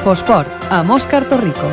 [0.00, 1.66] Infosport, amb Òscar Torrico.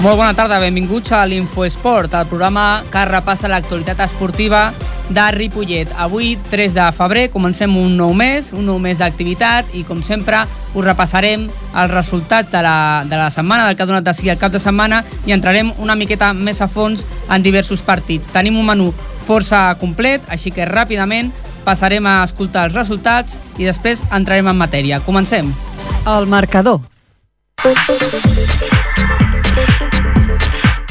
[0.00, 4.70] Molt bona tarda, benvinguts a l'Infoesport, el programa que repassa l'actualitat esportiva
[5.10, 5.88] de Ripollet.
[5.98, 10.44] Avui, 3 de febrer, comencem un nou mes, un nou mes d'activitat i, com sempre,
[10.72, 14.30] us repassarem els resultats de la, de la setmana, del que ha donat de si
[14.30, 18.30] el cap de setmana i entrarem una miqueta més a fons en diversos partits.
[18.32, 18.90] Tenim un menú
[19.26, 21.32] força complet, així que ràpidament
[21.66, 25.02] passarem a escoltar els resultats i després entrarem en matèria.
[25.04, 25.52] Comencem.
[26.08, 26.80] El marcador.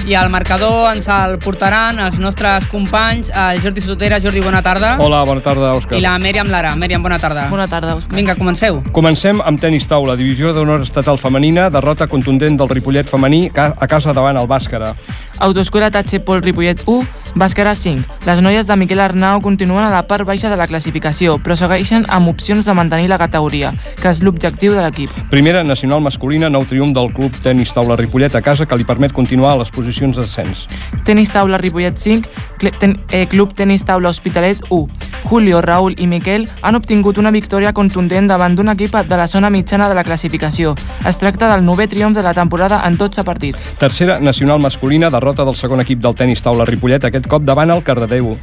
[0.10, 4.18] I al marcador ens el portaran els nostres companys, el Jordi Sotera.
[4.18, 4.96] Jordi, bona tarda.
[4.98, 6.00] Hola, bona tarda, Òscar.
[6.00, 6.72] I la Mèriam Lara.
[6.82, 7.44] Mèriam, bona tarda.
[7.52, 8.18] Bona tarda, Òscar.
[8.18, 8.82] Vinga, comenceu.
[8.92, 14.10] Comencem amb tenis taula, divisió d'honor estatal femenina, derrota contundent del Ripollet femení a casa
[14.18, 14.96] davant el Bàscara.
[15.40, 17.06] Autoescola Tatxe Pol Ripollet 1,
[17.38, 18.26] Bàscara 5.
[18.26, 22.10] Les noies de Miquel Arnau continuen a la part baixa de la classificació, però segueixen
[22.10, 25.14] amb opcions de mantenir la categoria, que és l'objectiu de l'equip.
[25.30, 29.14] Primera nacional masculina, nou triomf del club tenis taula Ripollet a casa que li permet
[29.14, 30.68] continuar a les posicions d'ascens.
[31.06, 34.88] Tenis Taula Ripollet 5, Cle- ten, eh, Club Tenis Taula Hospitalet 1.
[35.24, 39.50] Julio, Raül i Miquel han obtingut una victòria contundent davant d'un equip de la zona
[39.50, 40.76] mitjana de la classificació.
[41.06, 43.70] Es tracta del novè triomf de la temporada en 12 partits.
[43.80, 47.84] Tercera nacional masculina, derrota del segon equip del tenis taula Ripollet, aquest cop davant el
[47.84, 48.36] Cardedeu.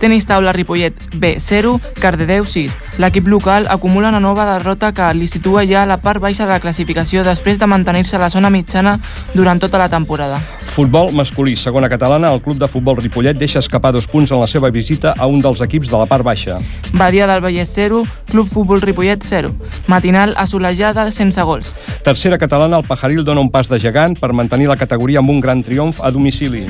[0.00, 2.78] Tenis Taula Ripollet B 0, Cardedeu 6.
[2.98, 6.54] L'equip local acumula una nova derrota que li situa ja a la part baixa de
[6.54, 8.96] la classificació després de mantenir-se a la zona mitjana
[9.34, 10.40] durant tota la temporada.
[10.70, 14.46] Futbol masculí, segona catalana, el club de futbol Ripollet deixa escapar dos punts en la
[14.48, 16.58] seva visita a un dels equips de la part baixa.
[16.92, 19.52] Badia del Vallès 0, Club Futbol Ripollet 0.
[19.86, 21.74] Matinal assolejada sense gols.
[22.04, 25.40] Tercera catalana, el Pajaril dona un pas de gegant per mantenir la categoria amb un
[25.40, 26.66] gran triomf a domicili.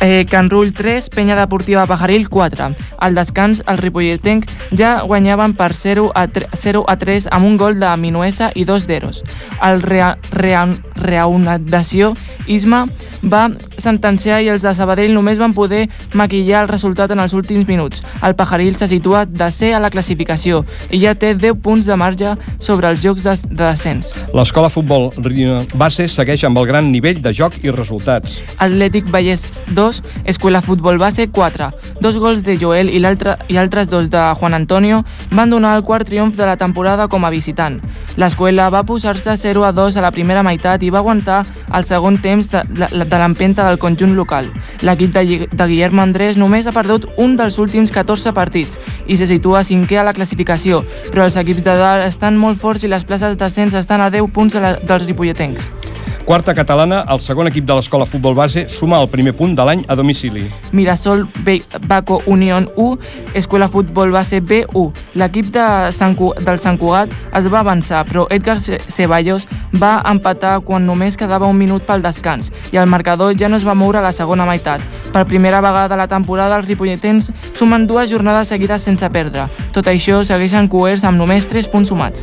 [0.00, 2.74] Eh, Can Rull 3, Penya Deportiva Pajaril 4.
[2.98, 7.56] Al descans, el Ripolletenc ja guanyaven per 0 a, 3, 0 a 3 amb un
[7.56, 9.24] gol de Minuesa i dos d'Eros.
[9.62, 10.66] El rea, rea,
[10.98, 12.14] Reaundació
[12.48, 12.86] Isma
[13.28, 13.48] va
[13.78, 18.02] sentenciar i els de Sabadell només van poder maquillar el resultat en els últims minuts.
[18.24, 21.96] El Pajaril se situa de C a la classificació i ja té 10 punts de
[21.98, 24.12] marge sobre els jocs de, de descens.
[24.34, 25.10] L'escola futbol
[25.74, 28.38] base segueix amb el gran nivell de joc i resultats.
[28.58, 29.87] Atlètic Vallès 2,
[30.24, 31.70] Escuela Futbol Base 4.
[32.00, 36.08] Dos gols de Joel i, i altres dos de Juan Antonio van donar el quart
[36.08, 37.80] triomf de la temporada com a visitant.
[38.20, 41.44] L'escola va posar-se 0 a 2 a la primera meitat i va aguantar
[41.74, 44.50] el segon temps de, de, de l'empenta del conjunt local.
[44.82, 49.28] L'equip de, de Guillermo Andrés només ha perdut un dels últims 14 partits i se
[49.30, 53.06] situa cinquè a la classificació, però els equips de dalt estan molt forts i les
[53.08, 55.70] places d'ascens estan a 10 punts de la, dels ripolletencs.
[56.28, 59.84] Quarta catalana, el segon equip de l'escola futbol base suma el primer punt de l'any
[59.88, 60.42] a domicili.
[60.76, 61.54] Mirasol B
[61.88, 62.98] Baco Unión 1,
[63.32, 64.90] Escuela Futbol Base B1.
[65.16, 65.64] L'equip de
[65.96, 70.84] Sant Cu del Sant Cugat es va avançar, però Edgar Ce- Ceballos va empatar quan
[70.84, 74.04] només quedava un minut pel descans i el marcador ja no es va moure a
[74.04, 74.84] la segona meitat.
[75.14, 79.48] Per primera vegada a la temporada, els ripolletens sumen dues jornades seguides sense perdre.
[79.72, 82.20] Tot això segueixen coers amb només 3 punts sumats.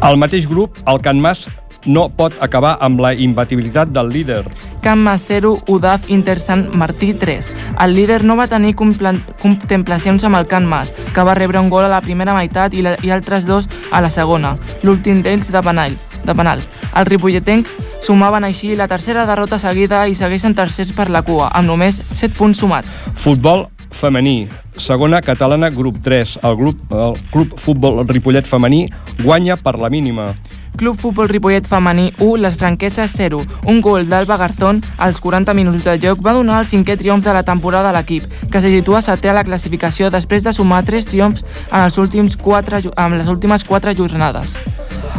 [0.00, 1.50] Al mateix grup, el Can Mas
[1.84, 4.42] no pot acabar amb la imbatibilitat del líder.
[4.82, 7.52] Can Masero Udaf Inter Sant Martí 3.
[7.84, 11.84] El líder no va tenir contemplacions amb el Can Mas, que va rebre un gol
[11.84, 15.62] a la primera meitat i, la, i altres dos a la segona, l'últim d'ells de
[15.62, 15.96] penal.
[16.26, 16.62] De penal.
[16.96, 21.68] Els ripolletencs sumaven així la tercera derrota seguida i segueixen tercers per la cua, amb
[21.70, 22.96] només 7 punts sumats.
[23.14, 23.66] Futbol
[23.96, 26.38] femení, segona catalana, grup 3.
[26.42, 28.86] El, grup, el Club Futbol Ripollet femení
[29.22, 30.34] guanya per la mínima.
[30.76, 33.40] Club Futbol Ripollet femení 1, les franqueses 0.
[33.64, 37.32] Un gol d'Alba Garzón als 40 minuts de joc va donar el cinquè triomf de
[37.32, 41.06] la temporada a l'equip, que se situa setè a la classificació després de sumar 3
[41.08, 44.56] triomfs en, els últims 4, ju- en les últimes 4 jornades.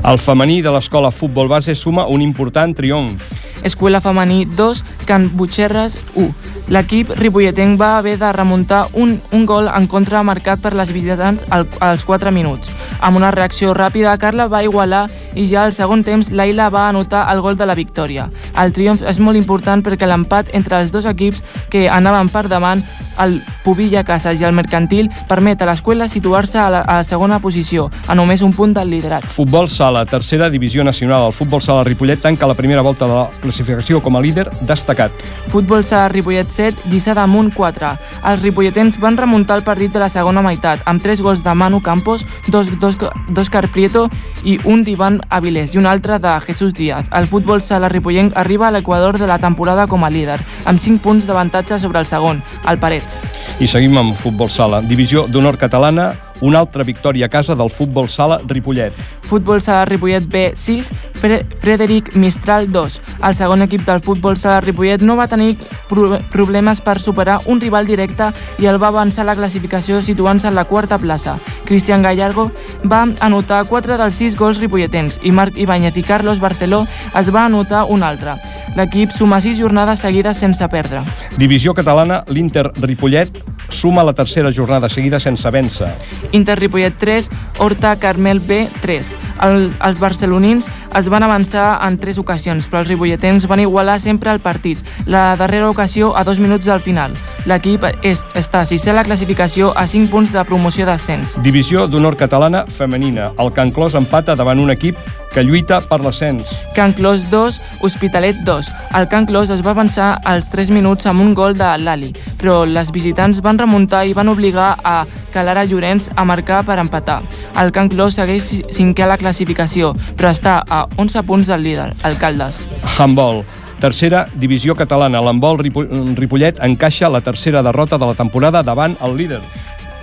[0.06, 3.24] El femení de l'escola futbol base suma un important triomf.
[3.66, 6.30] Escuela femení 2, Can Butxerres 1.
[6.70, 11.44] L'equip ripolletenc va haver de remuntar un, un gol en contra marcat per les visitants
[11.50, 12.70] al, als 4 minuts.
[13.00, 15.06] Amb una reacció ràpida, Carla va igualar
[15.36, 18.30] i ja al segon temps Laila va anotar el gol de la victòria.
[18.58, 22.84] El triomf és molt important perquè l'empat entre els dos equips que anaven per davant,
[23.20, 27.40] el Pubilla Casas i el Mercantil, permet a l'escola situar-se a, la, a la segona
[27.44, 29.26] posició, a només un punt del liderat.
[29.28, 31.28] Futbol sala, tercera divisió nacional.
[31.28, 35.12] El futbol sala Ripollet tanca la primera volta de la classificació com a líder destacat.
[35.52, 37.92] Futbol Sala Ripollet 7, Lliçà d'Amunt 4.
[38.32, 41.82] Els ripolletens van remuntar el partit de la segona meitat, amb 3 gols de Manu
[41.84, 44.06] Campos, dos, dos d'Òscar Prieto
[44.48, 47.10] i un d'Ivan Avilés i un altre de Jesús Díaz.
[47.12, 51.04] El futbol sala ripollenc arriba a l'equador de la temporada com a líder, amb 5
[51.04, 53.20] punts d'avantatge sobre el segon, el Parets.
[53.60, 54.80] I seguim amb futbol sala.
[54.80, 58.94] Divisió d'honor catalana, una altra victòria a casa del futbol sala Ripollet.
[59.28, 63.02] Futbol sala Ripollet B 6, Fre Frederic Mistral 2.
[63.24, 65.56] El segon equip del futbol sala Ripollet no va tenir
[65.90, 70.56] pro problemes per superar un rival directe i el va avançar la classificació situant-se en
[70.56, 71.38] la quarta plaça.
[71.66, 72.52] Cristian Gallardo
[72.86, 76.86] va anotar 4 dels 6 gols ripolletens i Marc Ibáñez i Carlos Barceló
[77.16, 78.38] es va anotar un altre.
[78.78, 81.02] L'equip suma 6 jornades seguides sense perdre.
[81.38, 85.92] Divisió catalana, l'Inter Ripollet suma la tercera jornada seguida sense vèncer.
[86.32, 87.30] Inter Ripollet 3,
[87.60, 89.14] Horta Carmel B 3.
[89.48, 94.32] El, els barcelonins es van avançar en tres ocasions, però els ripolletens van igualar sempre
[94.32, 97.14] el partit, la darrera ocasió a dos minuts del final.
[97.48, 101.38] L'equip és, està sisè a la classificació a 5 punts de promoció d'ascens.
[101.44, 103.32] Divisió d'honor catalana femenina.
[103.40, 104.98] El Can Clos empata davant un equip
[105.38, 106.50] que lluita per l'ascens.
[106.74, 108.72] Can Clos 2, Hospitalet 2.
[108.98, 112.10] El Can Clos es va avançar als 3 minuts amb un gol de Lali,
[112.42, 115.04] però les visitants van remuntar i van obligar a
[115.36, 117.20] Calara Llorenç a marcar per empatar.
[117.54, 121.92] El Can Clos segueix cinquè a la classificació, però està a 11 punts del líder,
[122.10, 122.58] el Caldes.
[122.98, 123.44] Handball.
[123.78, 125.22] Tercera divisió catalana.
[125.22, 129.44] L'handbol Ripollet encaixa la tercera derrota de la temporada davant el líder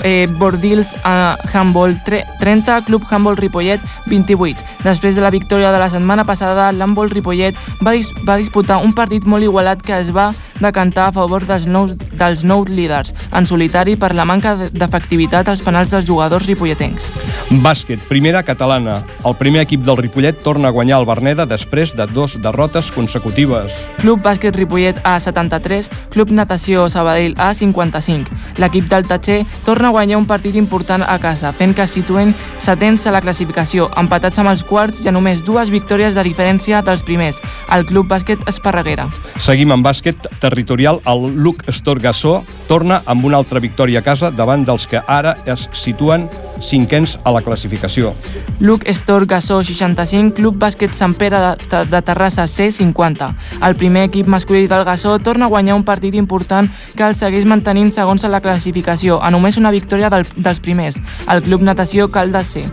[0.03, 4.59] eh, Bordils a Handball 30, Club Handball Ripollet 28.
[4.85, 8.93] Després de la victòria de la setmana passada, l'Handball Ripollet va, dis va disputar un
[8.93, 13.47] partit molt igualat que es va decantar a favor dels nous, dels nous líders, en
[13.47, 17.11] solitari per la manca d'efectivitat als penals dels jugadors ripolletens.
[17.65, 19.03] Bàsquet, primera catalana.
[19.25, 23.73] El primer equip del Ripollet torna a guanyar el Berneda després de dos derrotes consecutives.
[24.01, 28.31] Club Bàsquet Ripollet a 73, Club Natació Sabadell a 55.
[28.63, 31.93] L'equip del Tatxer torna torna a guanyar un partit important a casa, fent que es
[31.93, 36.25] situen setents a la classificació, empatats amb els quarts i a només dues victòries de
[36.25, 39.11] diferència dels primers, el Club Bàsquet Esparreguera.
[39.37, 41.03] Seguim amb bàsquet territorial.
[41.05, 45.69] El Luc Estorgassó torna amb una altra victòria a casa davant dels que ara es
[45.77, 46.31] situen
[46.65, 48.15] cinquens a la classificació.
[48.61, 53.31] Luc Estor Gassó 65, Club Bàsquet Sant Pere de, de Terrassa C 50.
[53.67, 57.45] El primer equip masculí del Gassó torna a guanyar un partit important que el segueix
[57.45, 62.09] mantenint segons a la classificació, a només una victòria del, dels primers, el Club Natació
[62.15, 62.65] Caldes C.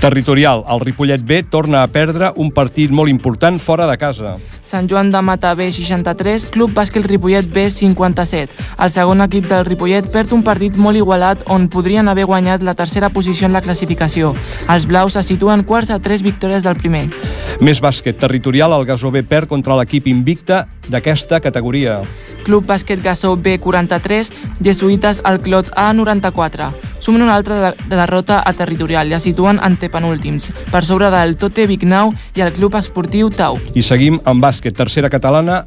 [0.00, 4.34] Territorial, el Ripollet B torna a perdre un partit molt important fora de casa.
[4.64, 8.52] Sant Joan de Mata B 63, Club Bàsquet Ripollet B 57.
[8.84, 12.74] El segon equip del Ripollet perd un partit molt igualat on podrien haver guanyat la
[12.76, 14.34] tercera posició en la classificació.
[14.68, 17.06] Els blaus se situen quarts a tres victòries del primer.
[17.64, 22.00] Més bàsquet territorial, el Gasó B perd contra l'equip invicta d'aquesta categoria.
[22.44, 24.32] Club Bàsquet Gassó B43,
[24.64, 26.70] Jesuïtes al Clot A94.
[27.00, 31.36] Sumen una altra de, de derrota a territorial i es situen antepenúltims, per sobre del
[31.40, 33.60] Tote Vignau i el Club Esportiu Tau.
[33.74, 35.64] I seguim amb bàsquet, tercera catalana,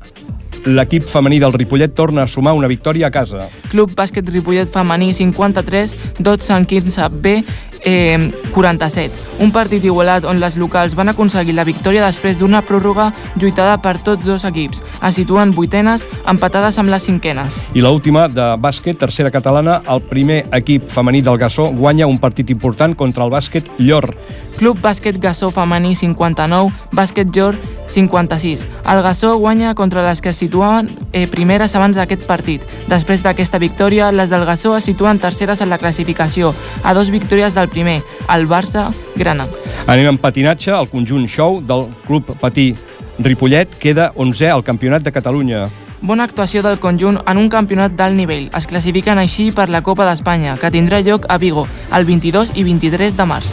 [0.67, 3.47] l'equip femení del Ripollet torna a sumar una victòria a casa.
[3.71, 7.43] Club Bàsquet Ripollet femení 53, 12 en 15 B
[7.83, 9.11] eh, 47.
[9.39, 13.97] Un partit igualat on les locals van aconseguir la victòria després d'una pròrroga lluitada per
[14.01, 14.83] tots dos equips.
[15.01, 17.61] Es situen vuitenes, empatades amb les cinquenes.
[17.77, 22.49] I l'última de bàsquet, tercera catalana, el primer equip femení del Gassó guanya un partit
[22.49, 24.13] important contra el bàsquet Llor.
[24.57, 28.65] Club Bàsquet Gassó femení 59, bàsquet Llor 56.
[28.89, 32.65] El Gassó guanya contra les que es situaven eh, primeres abans d'aquest partit.
[32.89, 37.53] Després d'aquesta victòria, les del Gassó es situen terceres en la classificació, a dos victòries
[37.53, 38.01] del primer,
[38.33, 39.47] el Barça Grana.
[39.87, 42.75] Anem en patinatge, el conjunt show del Club Patí
[43.19, 45.67] Ripollet queda 11è al Campionat de Catalunya.
[46.01, 48.51] Bona actuació del conjunt en un campionat d'alt nivell.
[48.57, 52.63] Es classifiquen així per la Copa d'Espanya, que tindrà lloc a Vigo el 22 i
[52.67, 53.49] 23 de març.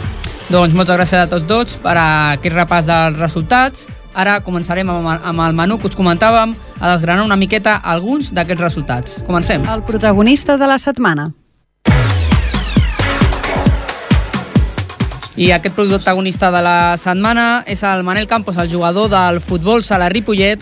[0.53, 3.87] Doncs moltes gràcies a tots dos per aquest repàs dels resultats.
[4.13, 8.61] Ara començarem amb, amb el menú que us comentàvem a desgranar una miqueta alguns d'aquests
[8.61, 9.23] resultats.
[9.25, 9.65] Comencem.
[9.65, 11.31] El protagonista de la setmana.
[15.35, 20.07] I aquest protagonista de la setmana és el Manel Campos, el jugador del futbol sala
[20.07, 20.61] Ripollet,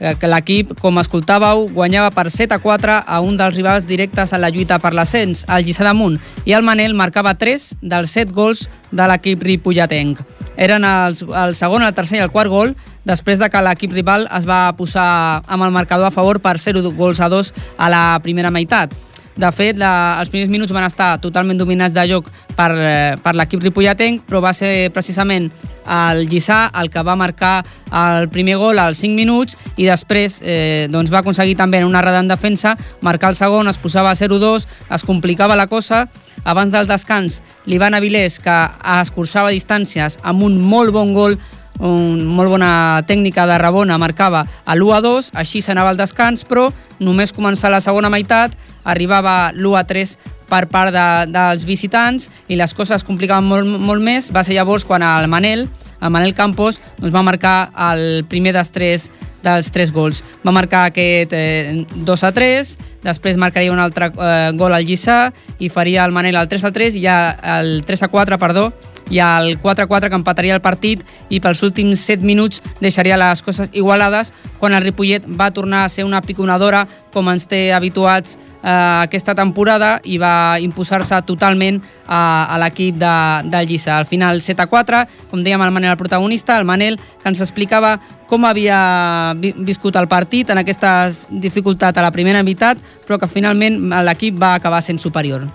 [0.00, 4.34] eh, que l'equip, com escoltàveu, guanyava per 7 a 4 a un dels rivals directes
[4.34, 6.18] en la lluita per l'ascens, el Lliçà d'Amunt,
[6.50, 10.18] i el Manel marcava 3 dels 7 gols de l'equip ripolletenc.
[10.58, 12.74] Eren els, el segon, el tercer i el quart gol
[13.06, 16.82] després de que l'equip rival es va posar amb el marcador a favor per 0
[16.98, 18.90] gols a 2 a la primera meitat.
[19.38, 22.26] De fet, la, els primers minuts van estar totalment dominats de joc
[22.58, 25.46] per, eh, per l'equip ripolletenc, però va ser precisament
[25.88, 27.62] el Lliçà el que va marcar
[27.94, 32.02] el primer gol als 5 minuts i després eh, doncs va aconseguir també en una
[32.02, 36.08] rada en defensa marcar el segon, es posava 0-2, es complicava la cosa.
[36.44, 38.58] Abans del descans, l'Ivan Avilés, que
[38.98, 41.38] escurçava distàncies amb un molt bon gol,
[41.78, 42.70] un, molt bona
[43.06, 46.68] tècnica de Rabona marcava a l'1-2, així s'anava al descans, però
[46.98, 48.56] només començar la segona meitat
[48.88, 50.16] arribava l'1-3
[50.48, 54.32] per part de, dels visitants i les coses es complicaven molt, molt més.
[54.32, 55.68] Va ser llavors quan el Manel,
[56.00, 59.10] el Manel Campos, doncs va marcar el primer dels tres
[59.42, 60.22] dels tres gols.
[60.42, 62.72] Va marcar aquest eh, 2 a 3,
[63.04, 65.28] després marcaria un altre eh, gol al Lliçà
[65.62, 67.18] i faria el Manel el 3 a 3 i ja
[67.58, 68.72] el 3 a 4, perdó,
[69.10, 73.70] i el 4-4 que empataria el partit i pels últims 7 minuts deixaria les coses
[73.72, 78.70] igualades quan el Ripollet va tornar a ser una piconadora com ens té habituats eh,
[78.70, 83.14] aquesta temporada i va imposar-se totalment a, a l'equip de,
[83.48, 83.98] del Lliçà.
[83.98, 87.96] Al final 7-4, com dèiem el Manel el protagonista, el Manel que ens explicava
[88.28, 89.34] com havia
[89.64, 94.54] viscut el partit en aquesta dificultat a la primera meitat, però que finalment l'equip va
[94.58, 95.48] acabar sent superior.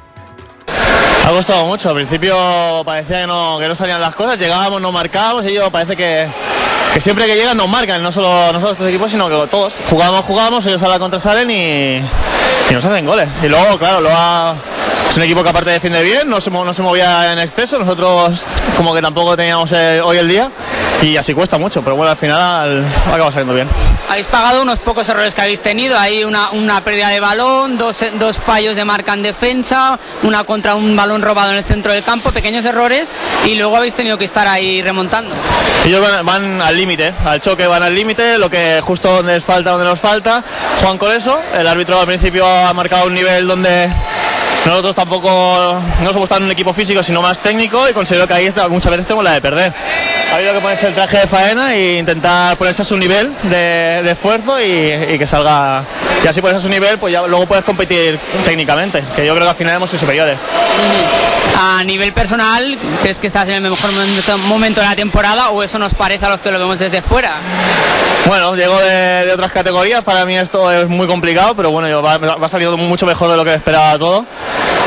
[1.25, 2.35] Ha costado mucho, al principio
[2.85, 6.27] parecía que no, que no salían las cosas, llegábamos, no marcábamos, y ellos parece que,
[6.93, 9.73] que siempre que llegan nos marcan, no solo nosotros equipos, sino que todos.
[9.89, 11.95] Jugamos, jugamos, ellos a la contra salen y,
[12.69, 13.29] y nos hacen goles.
[13.41, 14.55] Y luego, claro, lo ha,
[15.09, 18.43] es un equipo que aparte defiende bien, no se, no se movía en exceso, nosotros
[18.75, 20.49] como que tampoco teníamos eh, hoy el día
[21.03, 23.69] y así cuesta mucho, pero bueno, al final acaba saliendo bien.
[24.09, 27.97] Habéis pagado unos pocos errores que habéis tenido, hay una, una pérdida de balón, dos,
[28.15, 32.03] dos fallos de marca en defensa, una contra un balón robado en el centro del
[32.03, 33.11] campo, pequeños errores
[33.45, 35.35] y luego habéis tenido que estar ahí remontando.
[35.85, 39.43] Ellos van, van al límite, al choque van al límite, lo que justo donde les
[39.43, 40.43] falta, donde nos falta,
[40.79, 43.89] juegan con eso, el árbitro al principio ha marcado un nivel donde
[44.65, 48.91] nosotros tampoco no somos un equipo físico, sino más técnico y considero que ahí muchas
[48.91, 49.73] veces tenemos la de perder.
[50.31, 54.09] Ha habido que ponerse el traje de faena e intentar ponerse a su nivel de,
[54.09, 55.85] esfuerzo y, y, que salga.
[56.23, 59.45] Y así ponerse a su nivel, pues ya luego puedes competir técnicamente, que yo creo
[59.45, 60.39] que al final hemos sido superiores.
[61.55, 63.89] A nivel personal, ¿crees que estás en el mejor
[64.39, 67.39] momento de la temporada o eso nos parece a los que lo vemos desde fuera?
[68.25, 72.17] Bueno, llego de, otras categorías, para mí esto es muy complicado, pero bueno, yo va,
[72.17, 74.25] va saliendo mucho mejor de lo que esperaba todo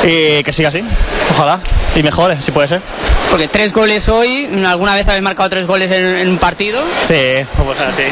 [0.03, 0.83] y que siga así,
[1.31, 1.61] ojalá,
[1.95, 2.83] y mejore, si puede ser.
[3.31, 6.83] Porque tres goles hoy, ¿alguna vez habéis marcado tres goles en, en un partido?
[7.03, 8.05] Sí, pues así.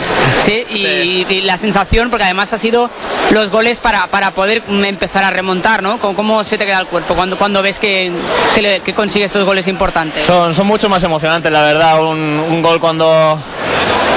[0.45, 1.27] Sí, y, sí.
[1.29, 2.91] y, la sensación, porque además ha sido
[3.31, 5.99] los goles para, para poder empezar a remontar, ¿no?
[5.99, 8.13] ¿Cómo, cómo se te queda el cuerpo cuando, cuando ves que,
[8.55, 10.27] que, le, que consigues esos goles importantes?
[10.27, 13.41] Son, son mucho más emocionantes, la verdad, un, un gol cuando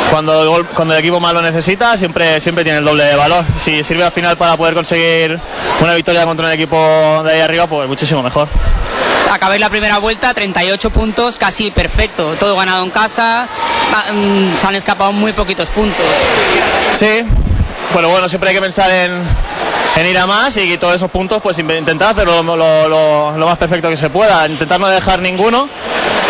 [0.09, 3.15] cuando el, gol, cuando el equipo más lo necesita siempre, siempre tiene el doble de
[3.15, 3.45] valor.
[3.59, 5.39] Si sirve al final para poder conseguir
[5.81, 8.47] una victoria contra un equipo de ahí arriba, pues muchísimo mejor.
[9.31, 12.35] Acabáis la primera vuelta, 38 puntos, casi perfecto.
[12.35, 13.47] Todo ganado en casa,
[14.59, 16.05] se han escapado muy poquitos puntos.
[16.97, 17.23] Sí,
[17.93, 21.57] pero bueno, siempre hay que pensar en, ir a más y todos esos puntos, pues
[21.59, 24.47] intentar hacerlo lo, lo, lo, lo más perfecto que se pueda.
[24.47, 25.69] Intentar no dejar ninguno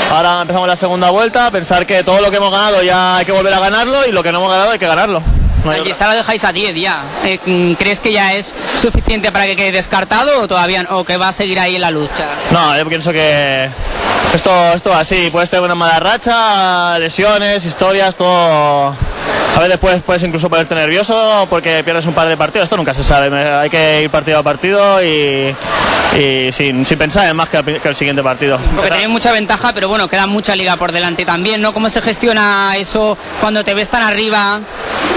[0.09, 3.33] Ahora empezamos la segunda vuelta, pensar que todo lo que hemos ganado ya hay que
[3.33, 5.21] volver a ganarlo y lo que no hemos ganado hay que ganarlo.
[5.67, 7.03] No hay lo dejáis a 10 ya.
[7.25, 11.29] Eh, ¿Crees que ya es suficiente para que quede descartado o todavía o que va
[11.29, 12.35] a seguir ahí en la lucha?
[12.51, 13.69] No, yo pienso que
[14.33, 18.95] esto, esto así, puedes tener una mala racha, lesiones, historias, todo.
[19.55, 22.93] A veces puedes, puedes incluso ponerte nervioso porque pierdes un par de partidos, esto nunca
[22.93, 25.55] se sabe, hay que ir partido a partido y,
[26.15, 28.59] y sin, sin, pensar en más que el, que el siguiente partido.
[28.75, 31.73] Porque tenéis mucha ventaja, pero bueno, queda mucha liga por delante también, ¿no?
[31.73, 34.61] ¿Cómo se gestiona eso cuando te ves tan arriba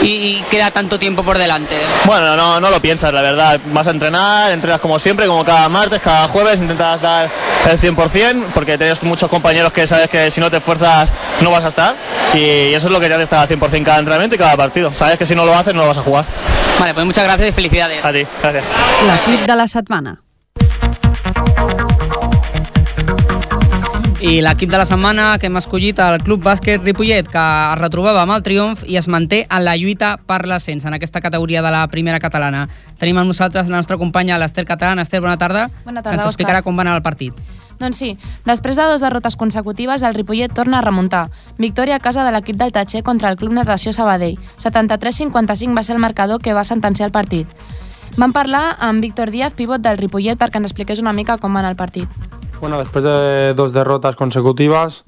[0.03, 1.81] y, queda tanto tiempo por delante?
[2.05, 3.61] Bueno, no, no lo piensas, la verdad.
[3.67, 7.31] Vas a entrenar, entrenas como siempre, como cada martes, cada jueves, intentas dar
[7.69, 11.65] el 100%, porque tienes muchos compañeros que sabes que si no te esfuerzas no vas
[11.65, 11.97] a estar,
[12.35, 14.93] y eso es lo que ya te está al 100% cada entrenamiento y cada partido.
[14.95, 16.25] Sabes que si no lo haces no lo vas a jugar.
[16.79, 18.05] Vale, pues muchas gracias y felicidades.
[18.05, 18.65] A ti, gracias.
[19.07, 20.23] L'equip de la setmana.
[24.21, 28.21] I l'equip de la setmana que hem escollit el Club Bàsquet Ripollet, que es retrobava
[28.21, 31.71] amb el triomf i es manté en la lluita per l'ascens en aquesta categoria de
[31.73, 32.67] la primera catalana.
[33.01, 35.07] Tenim amb nosaltres la nostra companya l'Ester Catalana.
[35.09, 35.71] Esther, bona tarda.
[35.87, 37.33] Bona tarda, que ens explicarà com va anar el partit.
[37.81, 38.11] Doncs sí,
[38.45, 41.31] després de dues derrotes consecutives, el Ripollet torna a remuntar.
[41.57, 44.37] Victòria a casa de l'equip del Tatxer contra el Club Natació Sabadell.
[44.61, 47.49] 73-55 va ser el marcador que va sentenciar el partit.
[48.19, 51.65] Vam parlar amb Víctor Díaz, pivot del Ripollet, perquè ens expliqués una mica com va
[51.65, 52.40] anar el partit.
[52.61, 55.05] Bueno, después de dos derrotas consecutivas,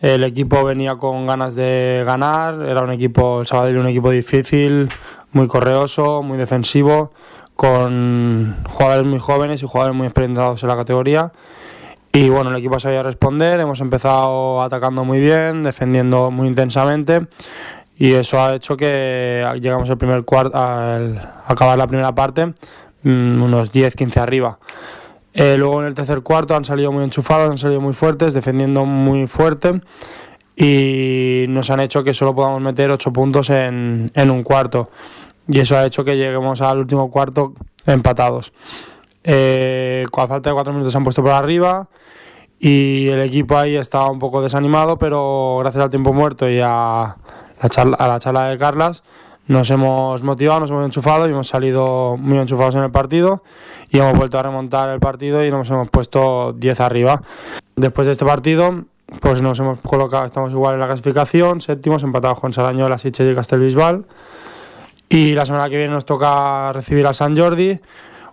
[0.00, 2.62] el equipo venía con ganas de ganar.
[2.62, 4.88] Era un equipo, el Sabadell, un equipo difícil,
[5.32, 7.12] muy correoso, muy defensivo,
[7.56, 11.32] con jugadores muy jóvenes y jugadores muy experimentados en la categoría.
[12.10, 17.26] Y bueno, el equipo sabía responder, hemos empezado atacando muy bien, defendiendo muy intensamente
[17.96, 22.46] y eso ha hecho que llegamos al primer cuarto, al acabar la primera parte,
[23.02, 24.58] mm, unos 10-15 arriba.
[25.34, 28.84] Eh, luego en el tercer cuarto han salido muy enchufados, han salido muy fuertes, defendiendo
[28.84, 29.80] muy fuerte
[30.56, 34.90] y nos han hecho que solo podamos meter 8 puntos en, en un cuarto.
[35.48, 38.52] Y eso ha hecho que lleguemos al último cuarto empatados.
[39.24, 41.88] Eh, a falta de 4 minutos se han puesto por arriba
[42.60, 47.16] y el equipo ahí estaba un poco desanimado, pero gracias al tiempo muerto y a
[47.60, 49.02] la charla, a la charla de Carlas
[49.46, 53.42] nos hemos motivado, nos hemos enchufado y hemos salido muy enchufados en el partido
[53.90, 57.22] y hemos vuelto a remontar el partido y nos hemos puesto 10 arriba.
[57.76, 58.84] Después de este partido,
[59.20, 63.34] pues nos hemos colocado, estamos igual en la clasificación, séptimos, empatados con Sarañola, Sitges y
[63.34, 64.04] Castelbisbal.
[65.08, 67.78] Y la semana que viene nos toca recibir al San Jordi,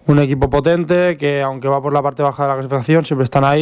[0.08, 3.44] un equipo potente que aunque va por la parte baja de la clasificación siempre están
[3.44, 3.62] ahí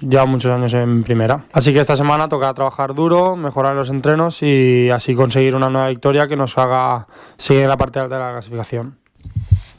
[0.00, 1.44] y llevan muchos años en primera.
[1.52, 5.88] Así que esta semana toca trabajar duro, mejorar los entrenos y así conseguir una nueva
[5.88, 7.06] victoria que nos haga
[7.36, 8.98] seguir en la parte alta de la clasificación.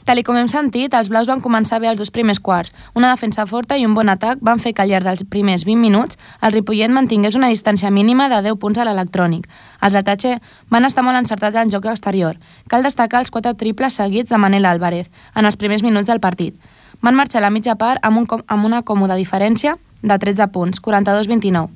[0.04, 2.72] Tal com hem sentit, els blaus van començar bé els dos primers quarts.
[2.96, 5.80] Una defensa forta i un bon atac van fer que al llarg dels primers 20
[5.80, 9.46] minuts el Ripollet mantingués una distància mínima de 10 punts a l'electrònic.
[9.84, 10.38] Els Atache
[10.70, 12.40] van estar molt encertats en joc exterior.
[12.68, 16.56] Cal destacar els quatre triples seguits de Manel Álvarez en els primers minuts del partit.
[17.02, 20.80] Van marxar a la mitja part amb, un, amb una còmoda diferència de 13 punts,
[20.80, 21.68] 42-29.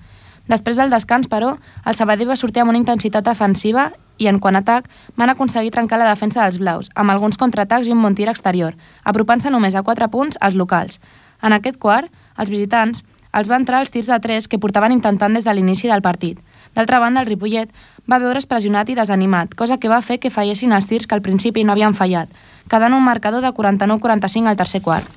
[0.49, 1.55] Després del descans, però,
[1.85, 5.73] el Sabadell va sortir amb una intensitat defensiva i en quant a atac van aconseguir
[5.75, 9.75] trencar la defensa dels blaus, amb alguns contraatacs i un bon tir exterior, apropant-se només
[9.75, 11.01] a 4 punts als locals.
[11.43, 13.05] En aquest quart, els visitants
[13.35, 16.39] els va entrar els tirs de 3 que portaven intentant des de l'inici del partit.
[16.75, 17.71] D'altra banda, el Ripollet
[18.11, 21.23] va veure's pressionat i desanimat, cosa que va fer que fallessin els tirs que al
[21.23, 22.31] principi no havien fallat,
[22.71, 25.11] quedant un marcador de 49-45 al tercer quart.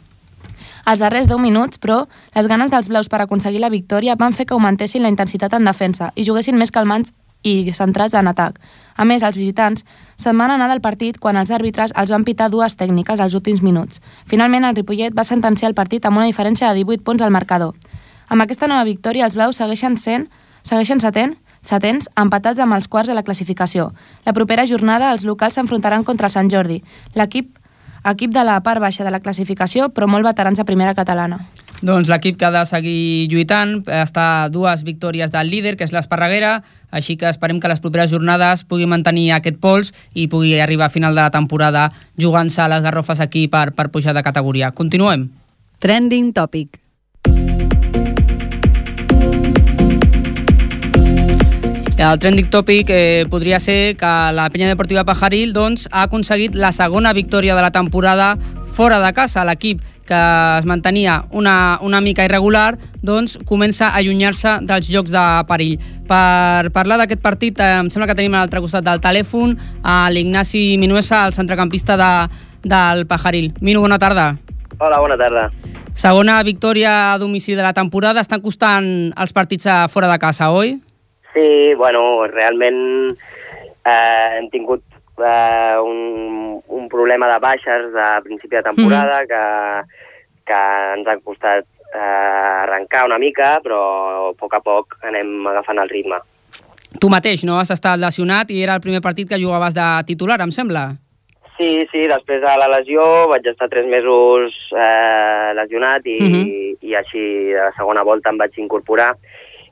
[0.87, 4.45] Als darrers 10 minuts, però, les ganes dels blaus per aconseguir la victòria van fer
[4.47, 7.13] que augmentessin la intensitat en defensa i juguessin més calmants
[7.47, 8.59] i centrats en atac.
[8.95, 9.85] A més, els visitants
[10.17, 13.63] se'n van anar del partit quan els àrbitres els van pitar dues tècniques als últims
[13.63, 14.01] minuts.
[14.27, 17.75] Finalment, el Ripollet va sentenciar el partit amb una diferència de 18 punts al marcador.
[18.27, 20.27] Amb aquesta nova victòria, els blaus segueixen sent
[20.67, 23.91] segueixen setent, setents, empatats amb els quarts de la classificació.
[24.25, 26.81] La propera jornada, els locals s'enfrontaran contra el Sant Jordi,
[27.15, 27.53] l'equip
[28.07, 31.41] equip de la part baixa de la classificació, però molt veterans a primera catalana.
[31.81, 35.93] Doncs l'equip que ha de seguir lluitant està a dues victòries del líder, que és
[35.93, 40.87] l'Esparreguera, així que esperem que les properes jornades pugui mantenir aquest pols i pugui arribar
[40.87, 44.71] a final de la temporada jugant-se a les garrofes aquí per, per pujar de categoria.
[44.71, 45.29] Continuem.
[45.77, 46.81] Trending Topic.
[51.97, 56.69] El trending topic eh, podria ser que la penya deportiva Pajaril doncs, ha aconseguit la
[56.71, 58.35] segona victòria de la temporada
[58.77, 59.45] fora de casa.
[59.47, 60.17] L'equip que
[60.59, 65.81] es mantenia una, una mica irregular, doncs comença a allunyar-se dels jocs de perill.
[66.07, 70.07] Per parlar d'aquest partit, eh, em sembla que tenim a l'altre costat del telèfon a
[70.13, 72.11] l'Ignasi Minuesa, el centrecampista de,
[72.63, 73.51] del Pajaril.
[73.59, 74.35] Minu, bona tarda.
[74.77, 75.49] Hola, bona tarda.
[75.97, 78.21] Segona victòria a domicili de la temporada.
[78.21, 78.87] Estan costant
[79.17, 80.77] els partits a fora de casa, oi?
[81.33, 82.77] Sí, bueno, realment
[83.09, 84.83] eh, hem tingut
[85.19, 89.27] eh, un, un problema de baixes a principi de temporada mm.
[89.27, 89.43] que,
[90.51, 90.61] que
[90.97, 91.99] ens ha costat eh,
[92.63, 93.81] arrencar una mica, però
[94.29, 96.21] a poc a poc anem agafant el ritme.
[97.01, 97.59] Tu mateix, no?
[97.59, 100.87] Has estat lesionat i era el primer partit que jugaves de titular, em sembla?
[101.57, 103.01] Sí, sí, després de la lesió
[103.31, 106.77] vaig estar tres mesos eh, lesionat i, mm -hmm.
[106.81, 109.15] i així de la segona volta em vaig incorporar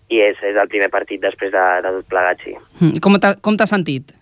[0.09, 2.53] i és, és el primer partit després de, de tot plegat, sí.
[2.81, 2.99] Mm,
[3.41, 4.13] com t'has sentit?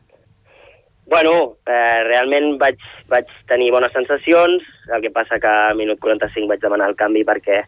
[1.05, 2.79] Bueno, eh, realment vaig,
[3.11, 4.63] vaig tenir bones sensacions,
[4.93, 7.63] el que passa que a minut 45 vaig demanar el canvi perquè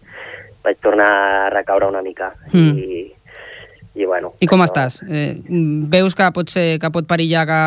[0.63, 2.31] vaig tornar a recaure una mica.
[2.53, 2.77] Mm.
[2.79, 3.01] I,
[3.95, 4.71] i, bueno, I com això...
[4.71, 4.97] estàs?
[5.03, 5.35] Eh,
[5.91, 7.61] veus que pot, ser, que pot perillar que,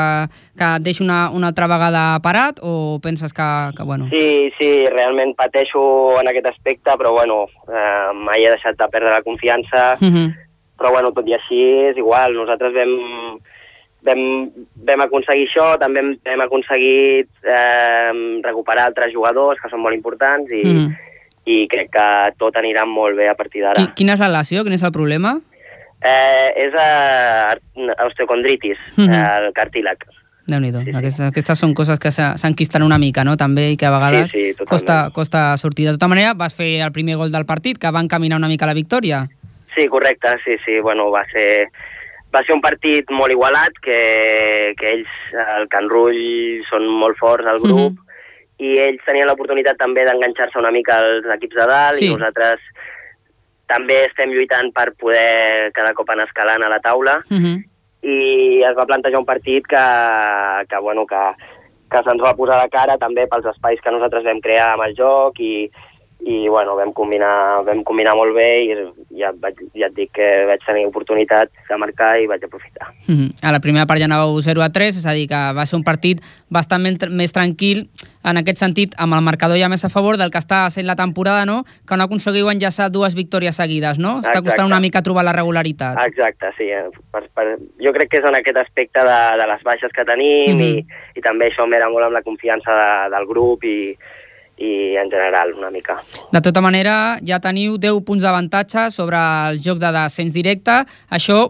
[0.59, 4.09] que et deixi una, una altra vegada parat o penses que, que bueno...
[4.13, 5.83] Sí, sí, realment pateixo
[6.21, 10.35] en aquest aspecte, però bueno, eh, mai he deixat de perdre la confiança, mm -hmm.
[10.81, 13.39] però bueno, tot i així és igual, nosaltres vam
[14.09, 14.23] vam,
[14.89, 18.13] vam aconseguir això, també hem, hem aconseguit eh,
[18.45, 20.89] recuperar altres jugadors que són molt importants i, mm.
[21.49, 22.09] i crec que
[22.41, 23.87] tot anirà molt bé a partir d'ara.
[23.99, 24.65] Quina és la relació?
[24.67, 25.37] Quin és el problema?
[25.99, 29.39] Eh, és eh, osteocondritis, mm -hmm.
[29.39, 30.07] el cartílag.
[30.49, 31.23] déu nhi sí, sí.
[31.23, 34.65] aquestes són coses que s'enquisten una mica, no?, també, i que a vegades sí, sí,
[34.65, 35.87] costa, costa sortir.
[35.87, 38.67] De tota manera, vas fer el primer gol del partit, que va encaminar una mica
[38.67, 39.27] la victòria.
[39.75, 41.69] Sí, correcte, sí, sí, bueno, va ser
[42.35, 45.15] va ser un partit molt igualat, que, que ells,
[45.57, 48.05] el Can Rull, són molt forts al grup, mm -hmm.
[48.59, 52.07] i ells tenien l'oportunitat també d'enganxar-se una mica als equips de dalt Sí.
[52.07, 52.61] i nosaltres
[53.67, 57.65] també estem lluitant per poder cada cop anar escalant a la taula Uh -huh.
[58.03, 59.85] i es va plantejar un partit que,
[60.69, 61.23] que, bueno, que,
[61.91, 64.95] que se'ns va posar de cara també pels espais que nosaltres vam crear amb el
[64.95, 65.71] joc i,
[66.21, 68.75] i bueno, vam combinar, vam combinar molt bé i
[69.21, 72.89] ja, vaig, ja et dic que vaig tenir oportunitat de marcar i vaig aprofitar.
[73.07, 73.29] Uh -huh.
[73.43, 75.77] A la primera part ja anàveu 0 a 3, és a dir, que va ser
[75.77, 77.89] un partit bastant més, tranquil
[78.25, 80.97] en aquest sentit, amb el marcador ja més a favor del que està sent la
[80.97, 81.65] temporada, no?
[81.87, 84.19] Que no aconseguiu enllaçar dues victòries seguides, no?
[84.19, 84.45] Està Exacte.
[84.45, 85.97] costant una mica trobar la regularitat.
[86.05, 86.69] Exacte, sí.
[87.13, 90.57] Per, per, jo crec que és en aquest aspecte de, de les baixes que tenim
[90.57, 90.61] Mhm.
[90.61, 93.97] i, i també això m'era molt amb la confiança de, del grup i,
[94.59, 96.01] i en general una mica.
[96.33, 99.19] De tota manera, ja teniu 10 punts d'avantatge sobre
[99.51, 100.83] el joc de descens directe.
[101.11, 101.47] Això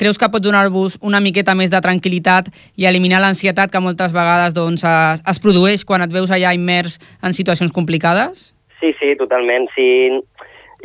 [0.00, 2.48] creus que pot donar-vos una miqueta més de tranquil·litat
[2.80, 6.98] i eliminar l'ansietat que moltes vegades doncs, es, es produeix quan et veus allà immers
[7.24, 8.50] en situacions complicades?
[8.80, 9.68] Sí, sí, totalment.
[9.74, 9.88] Sí,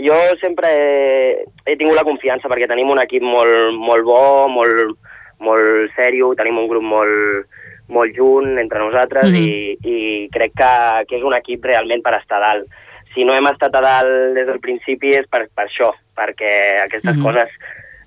[0.04, 4.98] jo sempre he, he tingut la confiança perquè tenim un equip molt, molt bo, molt,
[5.40, 7.48] molt sèrio, tenim un grup molt,
[7.88, 9.36] molt junt entre nosaltres Mhm.
[9.36, 12.65] i, i crec que, que és un equip realment per estar dalt.
[13.13, 17.15] Si no hem estat a dalt des del principi és per, per això, perquè aquestes
[17.15, 17.24] Mhm.
[17.24, 17.50] coses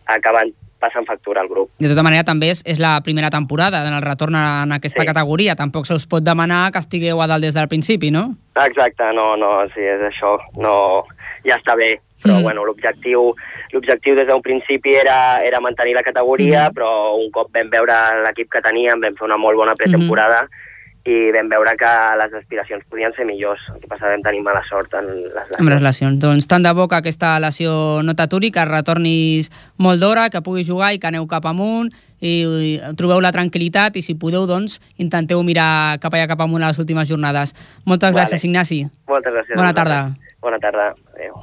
[0.07, 1.71] acaben passant factura al grup.
[1.79, 5.07] De tota manera, també és, és la primera temporada en el retorn en aquesta Sí.
[5.07, 5.57] categoria.
[5.57, 8.37] Tampoc se us pot demanar que estigueu a dalt des del principi, no?
[8.55, 11.05] Exacte, no, no, sí, és això, no,
[11.45, 12.39] ja està bé, però Mm.
[12.39, 12.43] mm.
[12.43, 13.35] bueno, l'objectiu
[13.73, 16.75] l'objectiu des d'un principi era, era mantenir la categoria, Mm.
[16.75, 20.67] però un cop vam veure l'equip que teníem, vam fer una molt bona pretemporada Mm-hmm.
[21.09, 24.61] i vam veure que les aspiracions podien ser millors, el que passa vam tenir mala
[24.69, 25.61] sort en les lesions.
[25.61, 26.19] Amb les lesions.
[26.21, 29.49] Doncs tant de bo que aquesta lesió no t'aturi, que retornis
[29.79, 31.89] molt d'hora, que puguis jugar i que aneu cap amunt
[32.21, 36.63] i, i trobeu la tranquil·litat i si podeu, doncs, intenteu mirar cap allà cap amunt
[36.63, 37.55] a les últimes jornades.
[37.87, 38.25] Moltes Vale.
[38.27, 38.85] gràcies, Ignasi.
[39.09, 39.57] Moltes gràcies.
[39.57, 40.28] Bona a vosaltres.
[40.41, 41.35] Bona tarda, adéu.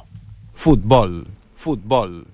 [0.56, 2.24] Futbol, futbol.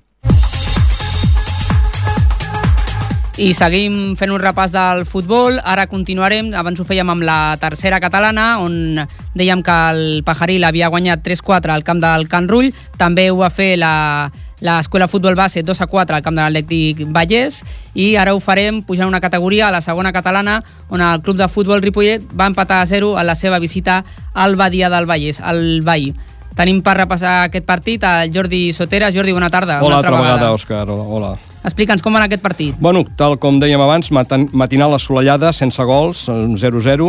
[3.43, 5.57] I seguim fent un repàs del futbol.
[5.65, 9.01] Ara continuarem, abans ho fèiem amb la tercera catalana, on
[9.35, 12.71] dèiem que el Pajaril havia guanyat 3-4 al camp del Can Rull.
[13.01, 14.31] També ho va fer la,
[14.63, 17.63] l'Escola Futbol Base 2 a 4 al camp de l'Atlètic Vallès
[17.99, 21.49] i ara ho farem pujant una categoria a la segona catalana on el club de
[21.51, 25.83] futbol Ripollet va empatar a 0 a la seva visita al Badia del Vallès, al
[25.83, 26.13] Vall.
[26.57, 29.15] Tenim per repassar aquest partit el Jordi Soteras.
[29.15, 29.81] Jordi, bona tarda.
[29.81, 30.85] Hola, una altra vegada, Òscar.
[30.91, 31.37] Hola.
[31.63, 32.77] Explica'ns com va anar aquest partit.
[32.83, 37.09] Bueno, tal com dèiem abans, matinal assolellada, sense gols, un 0-0,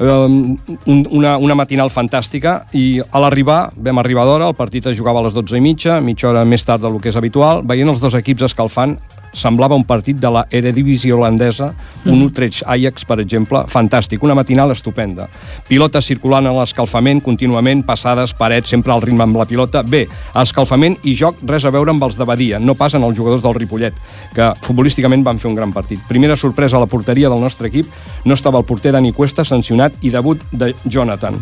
[0.00, 0.38] um,
[0.86, 5.20] un, una, una matinal fantàstica i a l'arribar, vam arribar d'hora, el partit es jugava
[5.20, 8.02] a les 12 i mitja, mitja hora més tard del que és habitual, veient els
[8.02, 8.96] dos equips escalfant,
[9.34, 11.72] semblava un partit de la Eredivisie holandesa,
[12.06, 15.28] un Utrecht Ajax, per exemple, fantàstic, una matinal estupenda.
[15.68, 19.82] Pilota circulant a l'escalfament contínuament, passades, parets, sempre al ritme amb la pilota.
[19.82, 20.04] Bé,
[20.40, 23.56] escalfament i joc res a veure amb els de Badia, no passen els jugadors del
[23.58, 23.98] Ripollet,
[24.34, 26.00] que futbolísticament van fer un gran partit.
[26.08, 27.90] Primera sorpresa a la porteria del nostre equip,
[28.24, 31.40] no estava el porter Dani Cuesta sancionat i debut de Jonathan.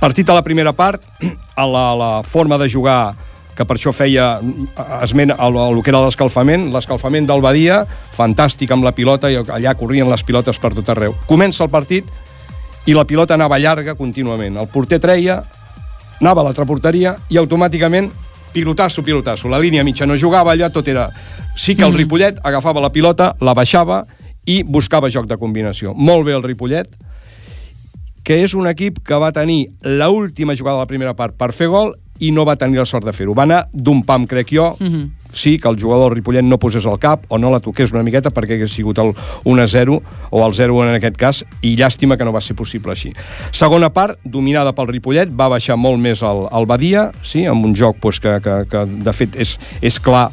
[0.00, 1.04] Partit a la primera part,
[1.54, 3.14] a la, la forma de jugar
[3.58, 4.36] que per això feia
[5.02, 7.80] esment al, al que era l'escalfament, l'escalfament del Badia,
[8.14, 11.16] fantàstic amb la pilota, i allà corrien les pilotes per tot arreu.
[11.26, 12.06] Comença el partit
[12.86, 14.60] i la pilota anava llarga contínuament.
[14.62, 15.40] El porter treia,
[16.20, 18.12] anava a l'altra porteria i automàticament
[18.54, 19.50] pilotasso, pilotasso.
[19.50, 21.08] La línia mitja no jugava allà, tot era...
[21.58, 24.04] Sí que el Ripollet agafava la pilota, la baixava
[24.46, 25.98] i buscava joc de combinació.
[25.98, 26.94] Molt bé el Ripollet,
[28.22, 31.50] que és un equip que va tenir l última jugada de la primera part per
[31.56, 33.34] fer gol i no va tenir la sort de fer-ho.
[33.36, 35.10] Va anar d'un pam, crec jo, mm -hmm.
[35.32, 38.30] sí, que el jugador Ripollet no posés el cap o no la toqués una miqueta
[38.30, 42.32] perquè hagués sigut el 1-0 o el 0 en aquest cas i llàstima que no
[42.32, 43.12] va ser possible així.
[43.52, 47.74] Segona part, dominada pel Ripollet, va baixar molt més el, el Badia, sí, amb un
[47.74, 50.30] joc pues, que, que, que de fet és, és clar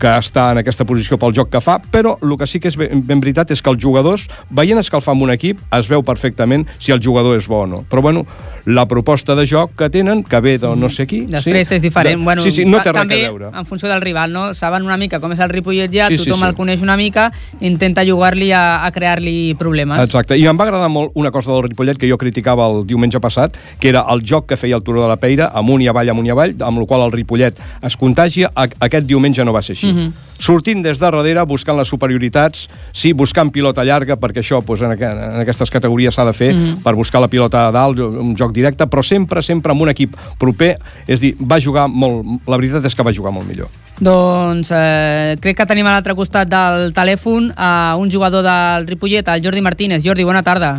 [0.00, 2.78] que està en aquesta posició pel joc que fa, però el que sí que és
[2.78, 6.66] ben, ben veritat és que els jugadors, veient escalfar amb un equip, es veu perfectament
[6.78, 7.84] si el jugador és bo o no.
[7.90, 8.26] Però bueno,
[8.66, 11.20] la proposta de joc que tenen, que ve de no sé qui...
[11.30, 12.18] Després sí, és diferent.
[12.18, 13.50] De, bueno, sí, sí, no té res a veure.
[13.54, 14.54] en funció del rival, no?
[14.58, 16.48] Saben una mica com és el Ripollet ja, Sí, sí, tothom sí.
[16.48, 20.00] el coneix una mica, intenta jugar-li a, a crear-li problemes.
[20.02, 23.20] Exacte, i em va agradar molt una cosa del Ripollet que jo criticava el diumenge
[23.22, 26.10] passat, que era el joc que feia el Turó de la Peira, amunt i avall,
[26.10, 27.54] amunt i avall, amb el qual el Ripollet
[27.86, 29.92] es contagia, aquest diumenge no va ser així.
[29.94, 30.12] Mhm.
[30.38, 34.92] Sortint des de darrere, buscant les superioritats, sí, buscant pilota llarga, perquè això pues, en,
[34.92, 36.82] en aquestes categories s'ha de fer, Mhm.
[36.82, 40.16] per buscar la pilota a dalt, un joc directe, però sempre, sempre amb un equip
[40.40, 40.72] proper,
[41.06, 43.70] és a dir, va jugar molt, la veritat és que va jugar molt millor.
[44.00, 49.28] Doncs eh, crec que tenim a l'altre costat del telèfon a un jugador del Ripollet,
[49.32, 50.02] el Jordi Martínez.
[50.04, 50.74] Jordi, bona tarda.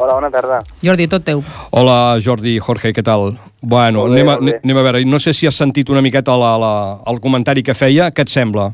[0.00, 0.62] Hola, bona tarda.
[0.80, 1.42] Jordi, tot teu.
[1.76, 3.34] Hola, Jordi, Jorge, què tal?
[3.60, 4.60] Bueno, Molt bé, anem, a, bé.
[4.64, 6.74] anem a veure, no sé si has sentit una miqueta la, la,
[7.12, 8.70] el comentari que feia, què et sembla?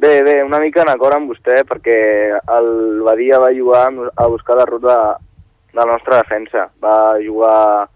[0.00, 1.98] Bé, bé, una mica en acord amb vostè, perquè
[2.56, 2.70] el
[3.04, 4.94] Badia va jugar a buscar la ruta
[5.76, 6.68] la nostra defensa.
[6.82, 7.88] Va jugar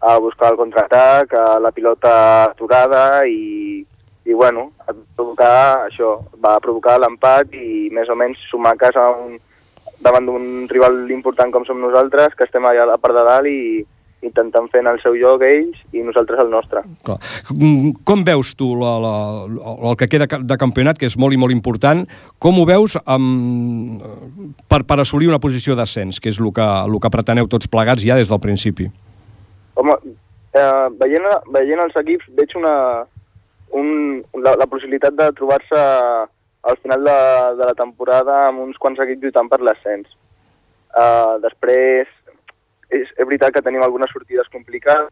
[0.00, 3.84] a buscar el contraatac, a la pilota aturada i,
[4.24, 9.04] i bueno, va provocar això, va provocar l'empat i més o menys sumar a casa
[9.12, 9.36] un,
[10.00, 13.50] davant d'un rival important com som nosaltres, que estem allà a la part de dalt
[13.50, 13.60] i
[14.22, 16.82] intentant fer en el seu lloc ells i nosaltres el nostre.
[17.06, 17.16] Clar.
[17.48, 19.12] Com- Com veus tu la, la,
[19.90, 22.02] el que queda de campionat, que és molt i molt important,
[22.38, 24.02] com ho veus amb,
[24.68, 28.04] per, per assolir una posició d'ascens, que és el que, el que preteneu tots plegats
[28.04, 28.90] ja des del principi?
[29.80, 29.96] Home,
[30.52, 32.74] eh, veient, veient els equips veig una,
[33.72, 35.80] un, la, la possibilitat de trobar-se
[36.60, 37.18] al final de,
[37.56, 40.10] de la temporada amb uns quants equips lluitant per l'ascens.
[40.90, 42.08] Uh, després,
[42.90, 45.10] és, és veritat que tenim algunes sortides complicades,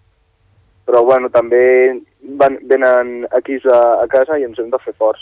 [0.88, 1.60] però bueno, també
[2.40, 5.20] van, venen equips a, a casa i ens hem de fer forts.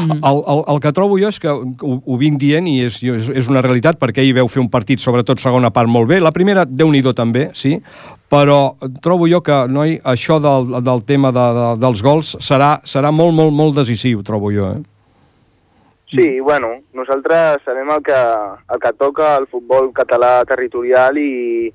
[0.00, 0.18] Mm.
[0.18, 3.30] El, el, el que trobo jo és que ho, ho vinc dient i és, és,
[3.42, 6.18] és una realitat perquè ahir veu fer un partit, sobretot segona part, molt bé.
[6.22, 7.76] La primera, déu nhi també, sí,
[8.32, 13.14] però trobo jo que noi, això del, del tema de, de, dels gols serà, serà
[13.14, 14.74] molt, molt, molt decisiu, trobo jo.
[14.74, 14.82] Eh?
[16.10, 18.18] Sí, bueno, nosaltres sabem el que,
[18.74, 21.70] el que toca al futbol català territorial i,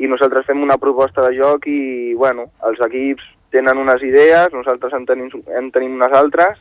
[0.00, 4.92] i nosaltres fem una proposta de joc i, bueno, els equips tenen unes idees, nosaltres
[4.96, 6.58] en tenim, en tenim unes altres,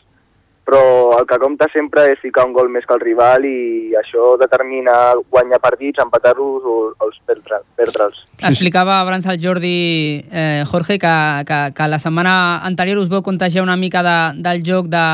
[0.70, 4.36] però el que compta sempre és ficar un gol més que el rival i això
[4.38, 8.20] determina guanyar partits, empatar-los o, o els perdre- perdre'ls.
[8.46, 11.16] Explicava abans el Jordi, eh, Jorge, que,
[11.50, 12.36] que, que la setmana
[12.70, 15.06] anterior us veu contagiar una mica de, del joc de,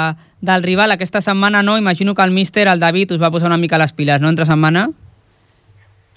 [0.43, 0.91] del rival.
[0.91, 3.93] Aquesta setmana no, imagino que el míster, el David, us va posar una mica les
[3.95, 4.89] piles, no?, entre setmana?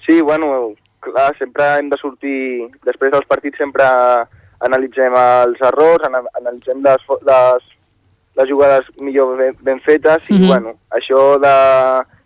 [0.05, 2.69] Sí, bueno, clar, sempre hem de sortir...
[2.85, 3.85] Després dels partits sempre
[4.59, 7.67] analitzem els errors, ana- analitzem les, les,
[8.39, 10.47] les jugades millor ben, ben fetes i, Mhm.
[10.47, 11.55] bueno, això de,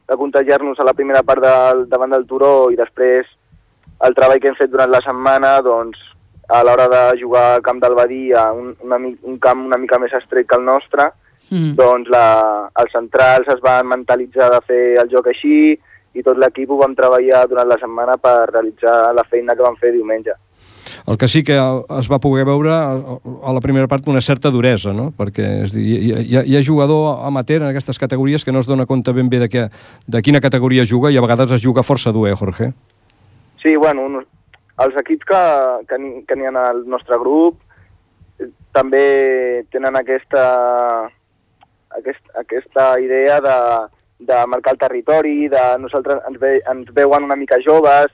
[0.09, 3.25] de contagiar-nos a la primera part del, davant del turó i després
[4.03, 5.97] el treball que hem fet durant la setmana, doncs,
[6.49, 9.97] a l'hora de jugar al camp del Badia, un, una, mi- un camp una mica
[9.99, 11.11] més estret que el nostre,
[11.51, 11.73] Mm.
[11.75, 15.77] doncs la, els centrals es van mentalitzar de fer el joc així
[16.13, 19.75] i tot l'equip ho vam treballar durant la setmana per realitzar la feina que vam
[19.81, 20.35] fer diumenge.
[21.07, 21.55] El que sí que
[21.97, 25.09] es va poder veure a la primera part una certa duresa, no?
[25.17, 28.59] perquè és dir, hi, hi, ha- hi ha jugador amateur en aquestes categories que no
[28.59, 29.65] es dona compte ben bé de, que,
[30.07, 32.71] de quina categoria juga i a vegades es juga força dur, eh, Jorge?
[33.63, 34.23] Sí, bueno, no-
[34.85, 35.41] els equips que,
[35.89, 35.97] que,
[36.27, 37.59] que n'hi ha al nostre grup
[38.39, 40.45] eh, també tenen aquesta,
[41.97, 43.57] aquest, aquesta idea de,
[44.19, 48.07] de marcar el territori, de nosaltres ens, ve, ens veuen una mica joves,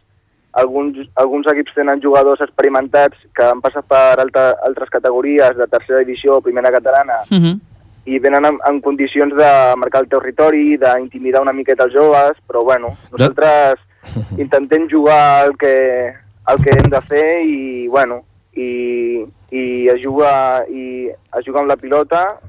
[0.53, 5.99] alguns, alguns equips tenen jugadors experimentats que han passat per alta, altres categories de tercera
[5.99, 7.59] divisió primera catalana Mm -hmm.
[8.05, 12.63] i venen en, en condicions de marcar el territori, d'intimidar una miqueta els joves, però
[12.63, 13.75] bueno, nosaltres
[14.38, 16.13] intentem jugar el que,
[16.47, 21.69] el que hem de fer i bueno, i, i es juga i es juga amb
[21.69, 22.39] la pilota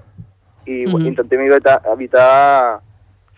[0.64, 1.06] i Mhm.
[1.06, 2.80] intentem evitar, evitar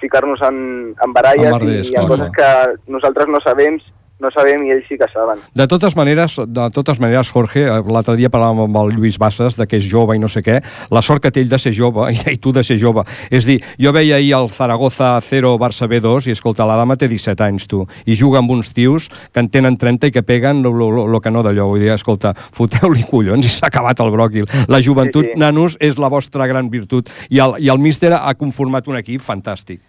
[0.02, 0.60] ficar-nos en,
[0.98, 3.80] en baralles En merders, i en clar, coses que nosaltres no sabem
[4.22, 5.40] no sabem i ells sí que saben.
[5.58, 9.56] De totes maneres, de totes maneres, Jorge, eh, l'altre dia parlàvem amb el Lluís Bassas,
[9.58, 10.60] de que és jove i no sé què,
[10.94, 13.02] la sort que té ell de ser jove, i, i tu de ser jove.
[13.34, 17.10] És dir, jo veia ahir el Zaragoza 0, Barça B2, i escolta, la dama té
[17.10, 20.62] 17 anys, tu, i juga amb uns tios que en tenen 30 i que peguen
[20.62, 21.66] el que no d'allò.
[21.74, 24.46] Vull dir, escolta, foteu-li collons i s'ha acabat el bròquil.
[24.70, 25.40] La joventut, Sí, sí.
[25.42, 27.10] nanos, és la vostra gran virtut.
[27.26, 29.82] I el, i el míster ha conformat un equip fantàstic.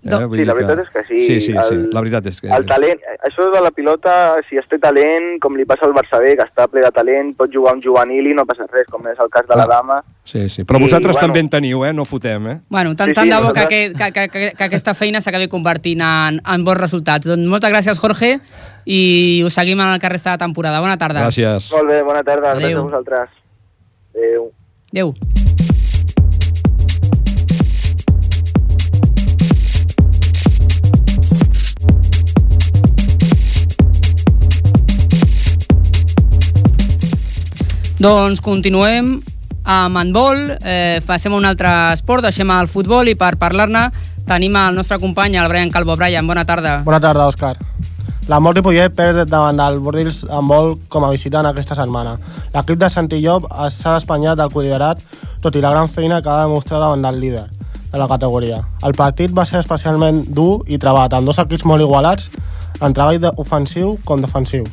[0.00, 0.08] Sí,
[0.48, 1.18] la veritat és que sí.
[1.26, 2.48] Sí, sí, sí, El- la veritat és que...
[2.48, 6.16] El talent, això de la pilota, si es té talent, com li passa al Barça
[6.22, 9.04] B, que està ple de talent, pot jugar un juvenil i no passa res, com
[9.12, 9.76] és el cas de la Clar.
[9.82, 9.98] dama.
[10.24, 10.64] Sí, sí.
[10.64, 11.26] Però I, vosaltres bueno.
[11.28, 11.92] també en teniu, eh?
[11.92, 12.60] No fotem, eh?
[12.70, 15.20] Bueno, tant, Sí, tant sí, de bo que, nosaltres- que, que, que, que aquesta feina
[15.20, 17.26] s'acabi convertint en, en bons resultats.
[17.28, 18.38] Doncs moltes gràcies, Jorge,
[18.86, 20.80] i us seguim en el que resta de temporada.
[20.80, 21.26] Bona tarda.
[21.28, 21.68] Gràcies.
[21.76, 22.62] Molt bé, bona tarda, Adéu.
[22.62, 23.36] gràcies a vosaltres.
[24.16, 24.50] Adéu.
[24.92, 25.14] Adéu.
[38.00, 39.18] Doncs continuem
[39.68, 43.90] amb handbol, eh, a un altre esport, deixem el futbol i per parlar-ne
[44.24, 45.96] tenim el nostre company, el Brian Calvo.
[45.96, 46.80] Brian, bona tarda.
[46.82, 47.58] Bona tarda, Òscar.
[48.28, 52.16] La Molt Ripollet perd davant del Bordils amb vol com a visitant aquesta setmana.
[52.54, 55.02] L'equip de Santillop s'ha despanyat del liderat,
[55.42, 57.50] tot i la gran feina que ha demostrat davant del líder
[57.92, 58.62] de la categoria.
[58.82, 62.30] El partit va ser especialment dur i trebat, amb dos equips molt igualats
[62.80, 64.64] en treball ofensiu com defensiu.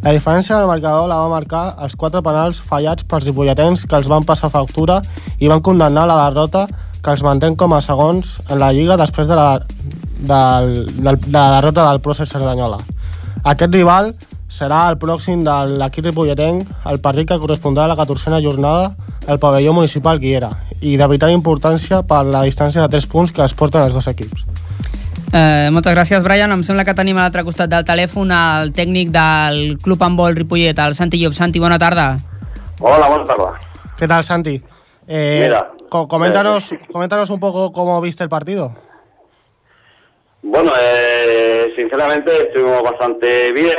[0.00, 4.08] La diferència del marcador la va marcar els quatre penals fallats pels ripolletens que els
[4.08, 5.02] van passar factura
[5.38, 6.62] i van condemnar la derrota
[7.04, 11.36] que els mantén com a segons en la Lliga després de la, del, del, de
[11.36, 12.80] la derrota del Procés Cerdanyola.
[13.52, 14.14] Aquest rival
[14.48, 18.94] serà el pròxim de l'equip ripolletenc, el partit que correspondrà a la 14a jornada
[19.26, 23.44] del pavelló municipal Guiera i de vital importància per la distància de 3 punts que
[23.44, 24.48] es porten els dos equips.
[25.32, 26.50] Eh, moltes gràcies, Brian.
[26.50, 30.78] Em sembla que tenim a l'altre costat del telèfon el tècnic del Club Handbol Ripollet,
[30.82, 31.34] el Santi Llop.
[31.38, 32.16] Santi, bona tarda.
[32.80, 33.44] Hola, buena tarde.
[33.96, 34.60] ¿Qué tal, Santi?
[35.06, 38.74] Eh, Mira, co- coméntanos, coméntanos un poco cómo viste el partido.
[40.42, 43.76] Bueno, eh, sinceramente estuvimos bastante bien,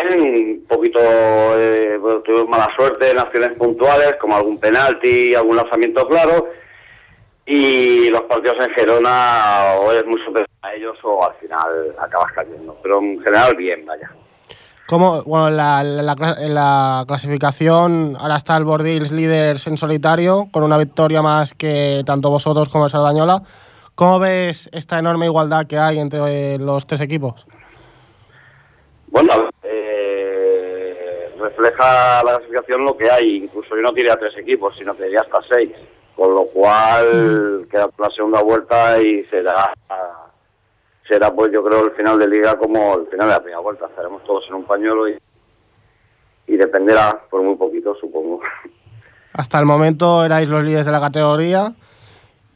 [0.62, 6.08] un poquito, eh, bueno, tuvimos mala suerte en acciones puntuales, como algún penalti, algún lanzamiento
[6.08, 6.50] claro,
[7.54, 12.32] y los partidos en Gerona o eres muy superior a ellos o al final acabas
[12.34, 14.10] cayendo, pero en general bien, vaya.
[14.88, 15.58] ¿Cómo, bueno, en
[16.56, 22.30] la, clasificación ahora está el Bordils líderes en solitario, con una victoria más que tanto
[22.30, 23.42] vosotros como el Sardañola.
[23.96, 27.46] ¿Cómo ves esta enorme igualdad que hay entre eh, los tres equipos?
[29.08, 33.44] Bueno, eh, refleja la clasificación lo que hay.
[33.44, 35.72] Incluso yo no tiré a tres equipos, sino que tiré hasta seis.
[36.22, 39.74] Con lo cual queda la segunda vuelta y será,
[41.08, 43.88] será pues yo creo el final de liga como el final de la primera vuelta.
[43.88, 45.18] Estaremos todos en un pañuelo y,
[46.46, 48.40] y dependerá por muy poquito, supongo.
[49.34, 51.74] Hasta el momento erais los líderes de la categoría.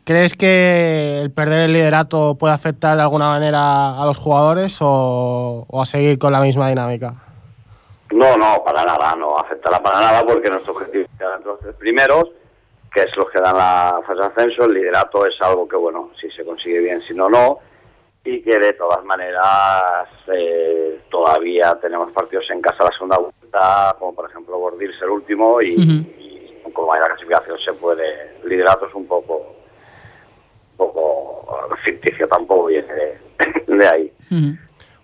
[0.03, 5.65] ¿Crees que el perder el liderato puede afectar de alguna manera a los jugadores o,
[5.67, 7.15] o a seguir con la misma dinámica?
[8.11, 12.25] No, no, para nada, no afectará para nada porque nuestro objetivo es los tres primeros,
[12.95, 14.65] que es los que dan la fase de ascenso.
[14.65, 17.59] El liderato es algo que, bueno, si se consigue bien, si no, no.
[18.23, 24.15] Y que de todas maneras eh, todavía tenemos partidos en casa la segunda vuelta, como
[24.15, 28.37] por ejemplo Bordils el último, y, y como hay la clasificación se puede.
[28.41, 29.55] El liderato es un poco,
[30.71, 33.19] un poco ficticio, tampoco viene de,
[33.75, 34.13] de ahí.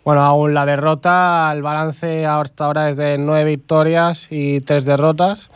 [0.06, 5.52] Bueno, aún la derrota, el balance hasta ahora es de nueve victorias y tres derrotas.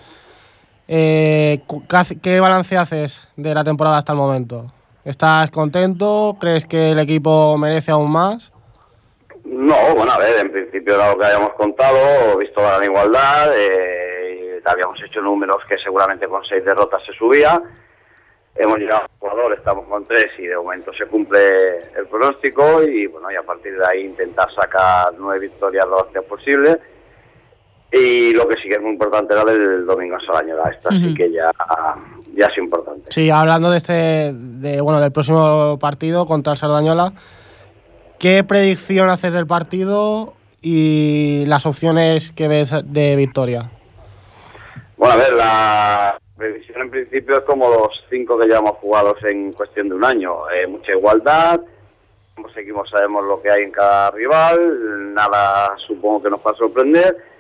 [0.88, 4.66] Eh, ¿qué hace- ¿Qué balance haces de la temporada hasta el momento?
[5.04, 6.38] ¿Estás contento?
[6.40, 8.52] ¿Crees que el equipo merece aún más?
[9.44, 14.62] No, bueno, a ver, en principio era lo que habíamos contado, visto la igualdad, eh,
[14.66, 17.62] habíamos hecho números que seguramente con seis derrotas se subía.
[18.56, 23.06] Hemos llegado al jugador, estamos con tres y de momento se cumple el pronóstico y
[23.06, 26.80] bueno, y a partir de ahí intentar sacar nueve victorias lo antes posible.
[27.98, 31.06] Y lo que sí que es muy importante era del domingo en Salañola, esta sí
[31.08, 31.16] Ujú.
[31.16, 31.50] que ya,
[32.36, 33.10] ya es importante.
[33.10, 37.14] Sí, hablando de este, de, bueno, del próximo partido contra el Sardañola,
[38.20, 43.72] ¿qué predicción haces del partido y las opciones que ves de victoria?
[44.98, 49.54] Bueno, a ver, la previsión en principio es como los cinco que llevamos jugados en
[49.54, 50.50] cuestión de un año.
[50.50, 51.62] Eh, mucha igualdad,
[52.36, 56.58] ambos equipos sabemos lo que hay en cada rival, nada supongo que nos va a
[56.58, 57.35] sorprender.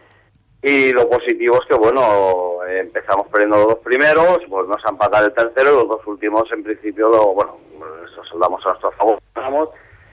[0.66, 5.32] Y lo positivo es que, bueno, empezamos perdiendo los dos primeros, volvemos a empatar el
[5.32, 7.58] tercero y los dos últimos, en principio, lo, bueno,
[8.04, 9.72] eso soldamos a nuestro favor.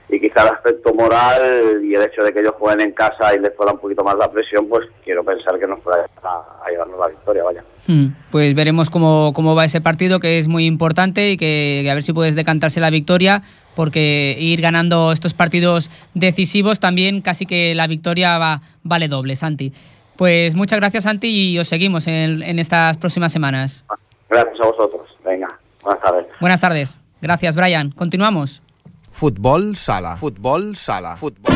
[0.09, 3.39] Y quizá el aspecto moral y el hecho de que ellos jueguen en casa y
[3.39, 6.99] les pueda un poquito más la presión, pues quiero pensar que nos pueda a, llevarnos
[6.99, 7.63] la victoria, vaya.
[7.87, 11.95] Mm, Pues veremos cómo, cómo va ese partido, que es muy importante y que a
[11.95, 13.41] ver si puedes decantarse la victoria,
[13.75, 19.73] porque ir ganando estos partidos decisivos también casi que la victoria va, vale doble, Santi.
[20.17, 23.83] Pues muchas gracias, Santi, y os seguimos en, en estas próximas semanas.
[24.29, 25.09] Gracias a vosotros.
[25.25, 25.47] Venga,
[25.83, 26.25] buenas tardes.
[26.39, 26.99] Buenas tardes.
[27.21, 27.91] Gracias, Brian.
[27.91, 28.61] Continuamos.
[29.09, 30.15] Futbol sala.
[30.15, 31.15] Futbol sala.
[31.15, 31.53] Futbol.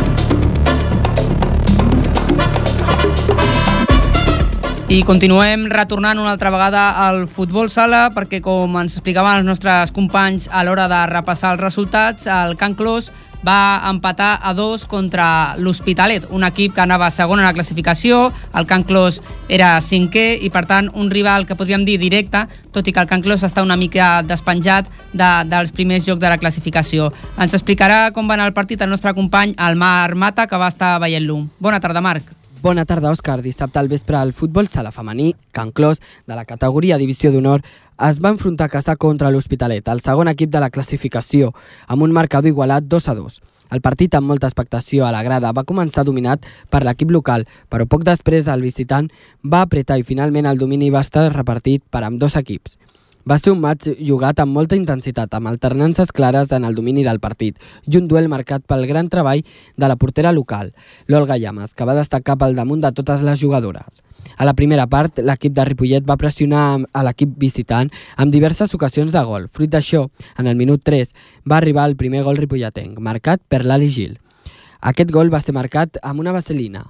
[4.87, 9.91] I continuem retornant una altra vegada al futbol sala perquè, com ens explicaven els nostres
[9.91, 13.09] companys a l'hora de repassar els resultats, el Can Clos
[13.45, 18.67] va empatar a dos contra l'Hospitalet, un equip que anava segon en la classificació, el
[18.69, 22.93] Can Clos era cinquè i per tant un rival que podríem dir directe, tot i
[22.93, 27.11] que el Can Clos està una mica despenjat de, dels primers jocs de la classificació.
[27.37, 30.71] Ens explicarà com va anar el partit el nostre company, el Marc Mata, que va
[30.73, 31.43] estar veient-lo.
[31.59, 32.36] Bona tarda, Marc.
[32.61, 33.43] Bona tarda, Òscar.
[33.45, 37.61] Dissabte al vespre el futbol sala femení, Can Clos, de la categoria Divisió d'Honor,
[38.07, 41.51] es va enfrontar a casa contra l'Hospitalet, el segon equip de la classificació,
[41.87, 43.37] amb un marcador igualat 2 a 2.
[43.77, 47.85] El partit amb molta expectació a la grada va començar dominat per l'equip local, però
[47.85, 49.11] poc després el visitant
[49.45, 52.79] va apretar i finalment el domini va estar repartit per amb dos equips.
[53.27, 57.17] Va ser un maig jugat amb molta intensitat, amb alternances clares en el domini del
[57.19, 59.41] partit i un duel marcat pel gran treball
[59.75, 60.69] de la portera local,
[61.11, 63.99] l'Olga Llamas, que va destacar pel damunt de totes les jugadores.
[64.37, 66.61] A la primera part, l'equip de Ripollet va pressionar
[66.93, 69.49] a l'equip visitant amb diverses ocasions de gol.
[69.51, 70.05] Fruit d'això,
[70.37, 71.11] en el minut 3,
[71.43, 74.15] va arribar el primer gol ripolletenc, marcat per l'Ali Gil.
[74.81, 76.83] Aquest gol va ser marcat amb una vaselina.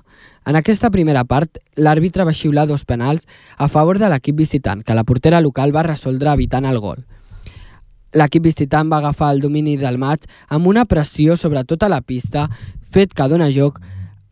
[0.46, 3.28] En aquesta primera part, l'àrbitre va xiular dos penals
[3.58, 7.06] a favor de l'equip visitant, que la portera local va resoldre evitant el gol.
[8.18, 12.48] L'equip visitant va agafar el domini del maig amb una pressió sobre tota la pista,
[12.90, 13.80] fet que dona joc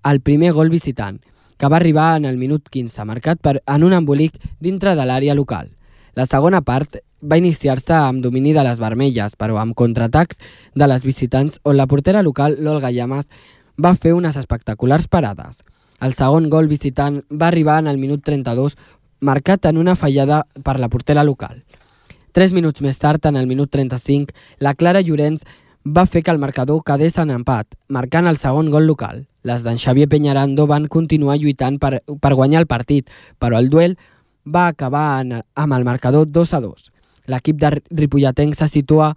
[0.03, 1.19] al primer gol visitant,
[1.57, 5.35] que va arribar en el minut 15, marcat per, en un embolic dintre de l'àrea
[5.35, 5.71] local.
[6.15, 10.39] La segona part va iniciar-se amb domini de les vermelles, però amb contraatacs
[10.75, 13.29] de les visitants on la portera local, l'Olga Llamas,
[13.81, 15.63] va fer unes espectaculars parades.
[16.01, 18.77] El segon gol visitant va arribar en el minut 32,
[19.21, 21.63] marcat en una fallada per la portera local.
[22.35, 25.45] Tres minuts més tard, en el minut 35, la Clara Llorenç
[25.85, 29.25] va fer que el marcador quedés en empat, marcant el segon gol local.
[29.45, 33.09] Les d'en Xavier Peñarando van continuar lluitant per, per guanyar el partit,
[33.39, 33.95] però el duel
[34.45, 36.91] va acabar en, amb el marcador 2 a 2.
[37.27, 39.13] L'equip de Ripolletenc se situa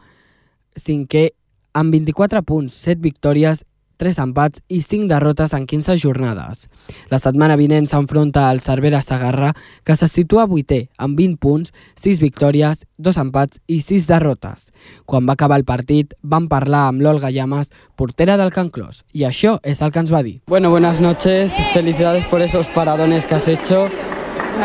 [0.79, 1.29] cinquè
[1.75, 3.65] amb 24 punts, 7 victòries
[3.99, 6.69] 3 empats i 5 derrotes en 15 jornades.
[7.11, 9.53] La setmana vinent s'enfronta al Cervera Sagarra,
[9.85, 14.71] que se situa vuitè, amb 20 punts, 6 victòries, 2 empats i 6 derrotes.
[15.05, 19.27] Quan va acabar el partit, van parlar amb l'Olga Llamas, portera del Can Clos, i
[19.27, 20.41] això és el que ens va dir.
[20.47, 23.89] Bueno, buenas noches, felicidades por esos paradones que has hecho.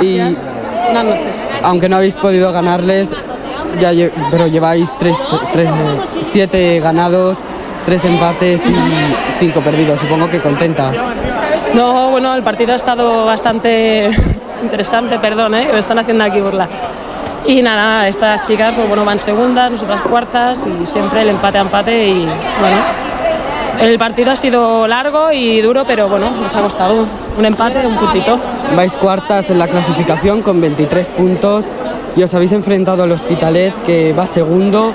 [0.02, 1.44] Y Buenas noches.
[1.64, 3.16] aunque no habéis podido ganarles,
[3.80, 3.92] ya
[4.32, 5.16] pero lleváis 3,
[6.22, 7.40] 7 ganados,
[7.86, 8.76] 3 empates y
[9.40, 10.00] 5 perdidos.
[10.00, 10.96] Supongo que contentas.
[11.74, 14.10] No, bueno, el partido ha estado bastante
[14.64, 15.70] interesante, perdón, ¿eh?
[15.72, 16.68] me están haciendo aquí burla.
[17.46, 21.62] Y nada, estas chicas pues bueno, van segundas, nosotras cuartas y siempre el empate a
[21.62, 22.26] empate y
[22.60, 22.78] bueno,
[23.82, 27.06] el partido ha sido largo y duro, pero bueno, nos ha costado
[27.38, 28.40] un empate, un puntito.
[28.76, 31.70] Vais cuartas en la clasificación con 23 puntos
[32.16, 34.94] y os habéis enfrentado al Hospitalet que va segundo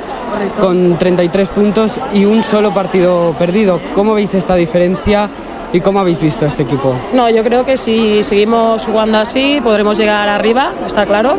[0.61, 3.81] con 33 puntos y un solo partido perdido.
[3.95, 5.29] ¿Cómo veis esta diferencia
[5.73, 6.95] y cómo habéis visto a este equipo?
[7.13, 11.37] No, yo creo que si seguimos jugando así podremos llegar arriba, está claro.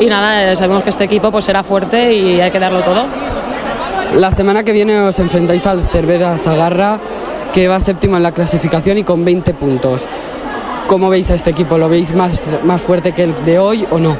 [0.00, 3.04] Y nada, eh, sabemos que este equipo pues será fuerte y hay que darlo todo.
[4.16, 6.98] La semana que viene os enfrentáis al Cervera Sagarra
[7.52, 10.06] que va séptimo en la clasificación y con 20 puntos.
[10.88, 11.78] ¿Cómo veis a este equipo?
[11.78, 14.16] ¿Lo veis más, más fuerte que el de hoy o no?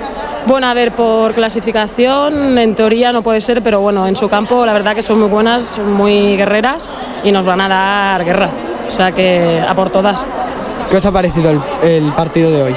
[0.47, 4.66] Bueno, a ver, por clasificación en teoría no puede ser, pero bueno, en su campo
[4.66, 6.90] la verdad que son muy buenas, son muy guerreras
[7.24, 8.51] y nos van a dar guerra.
[8.86, 10.26] O sea que a por todas.
[10.90, 12.74] ¿Qué os ha parecido el, el partido de hoy?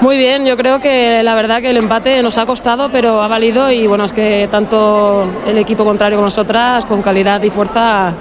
[0.00, 3.28] Muy bien, yo creo que la verdad que el empate nos ha costado, pero ha
[3.28, 8.12] valido y bueno, es que tanto el equipo contrario como nosotras, con calidad y fuerza,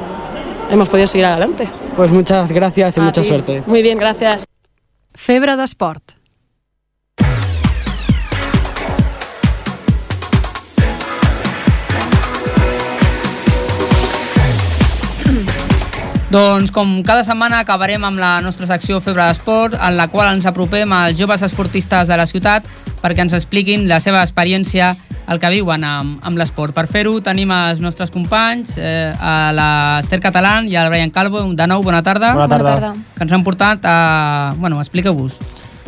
[0.70, 1.68] hemos podido seguir adelante.
[1.95, 3.28] Pues muchas gracias y A mucha ti.
[3.28, 3.64] suerte.
[3.66, 4.45] Muy bien, gracias.
[5.16, 6.04] Febre d'esport.
[16.34, 20.48] Doncs com cada setmana acabarem amb la nostra secció Febre d'Esport, en la qual ens
[20.50, 22.66] apropem als joves esportistes de la ciutat
[23.04, 24.96] perquè ens expliquin la seva experiència,
[25.30, 26.74] el que viuen amb, amb l'esport.
[26.74, 31.44] Per fer-ho tenim els nostres companys, eh, a l'Ester Catalán i al Brian Calvo.
[31.54, 32.34] De nou, bona tarda.
[32.34, 32.72] Bona tarda.
[32.72, 33.14] Bona tarda.
[33.14, 33.98] Que ens han portat a...
[34.58, 35.38] Bueno, expliqueu-vos.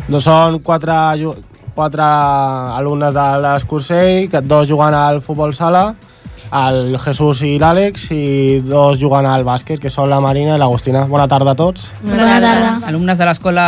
[0.05, 0.93] Doncs són quatre,
[1.73, 2.11] quatre
[2.77, 5.87] alumnes de l'Escursell, que dos jugant al futbol sala,
[6.51, 11.05] el Jesús i l'Àlex, i dos jugant al bàsquet, que són la Marina i l'Agustina.
[11.09, 11.89] Bona tarda a tots.
[12.03, 12.75] Bona tarda.
[12.87, 13.65] Alumnes de l'escola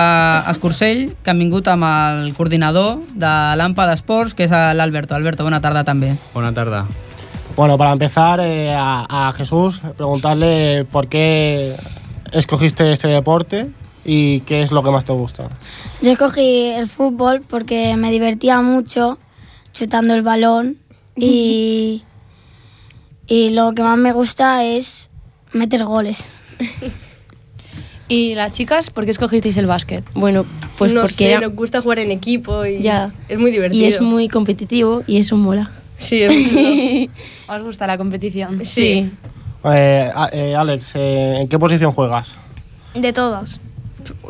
[0.52, 5.16] Escursell que han vingut amb el coordinador de l'AMPA d'Esports, que és l'Alberto.
[5.16, 6.16] Alberto, bona tarda també.
[6.34, 6.86] Buena tarde.
[7.58, 11.76] Bueno, para empezar, eh, a, a Jesús, preguntarle por qué
[12.32, 13.68] escogiste este deporte
[14.06, 15.50] y qué es lo que más te gusta.
[16.02, 19.18] Yo escogí el fútbol porque me divertía mucho
[19.74, 20.78] chutando el balón
[21.16, 22.04] y,
[23.28, 25.10] y lo que más me gusta es
[25.54, 26.24] meter goles.
[28.10, 30.04] ¿Y las chicas, por qué escogisteis el básquet?
[30.14, 30.46] Bueno,
[30.78, 33.12] pues No porque sé, era- nos gusta jugar en equipo y Ya.
[33.28, 33.84] es muy divertido.
[33.84, 35.70] y es muy competitivo y eso mola.
[36.00, 37.10] Sí, es muy
[37.50, 38.66] ¿Os gusta la competición?
[38.66, 39.12] Sí.
[39.66, 42.36] Eh, eh, Alex, eh, ¿en qué posición juegas?
[42.94, 43.60] De todas.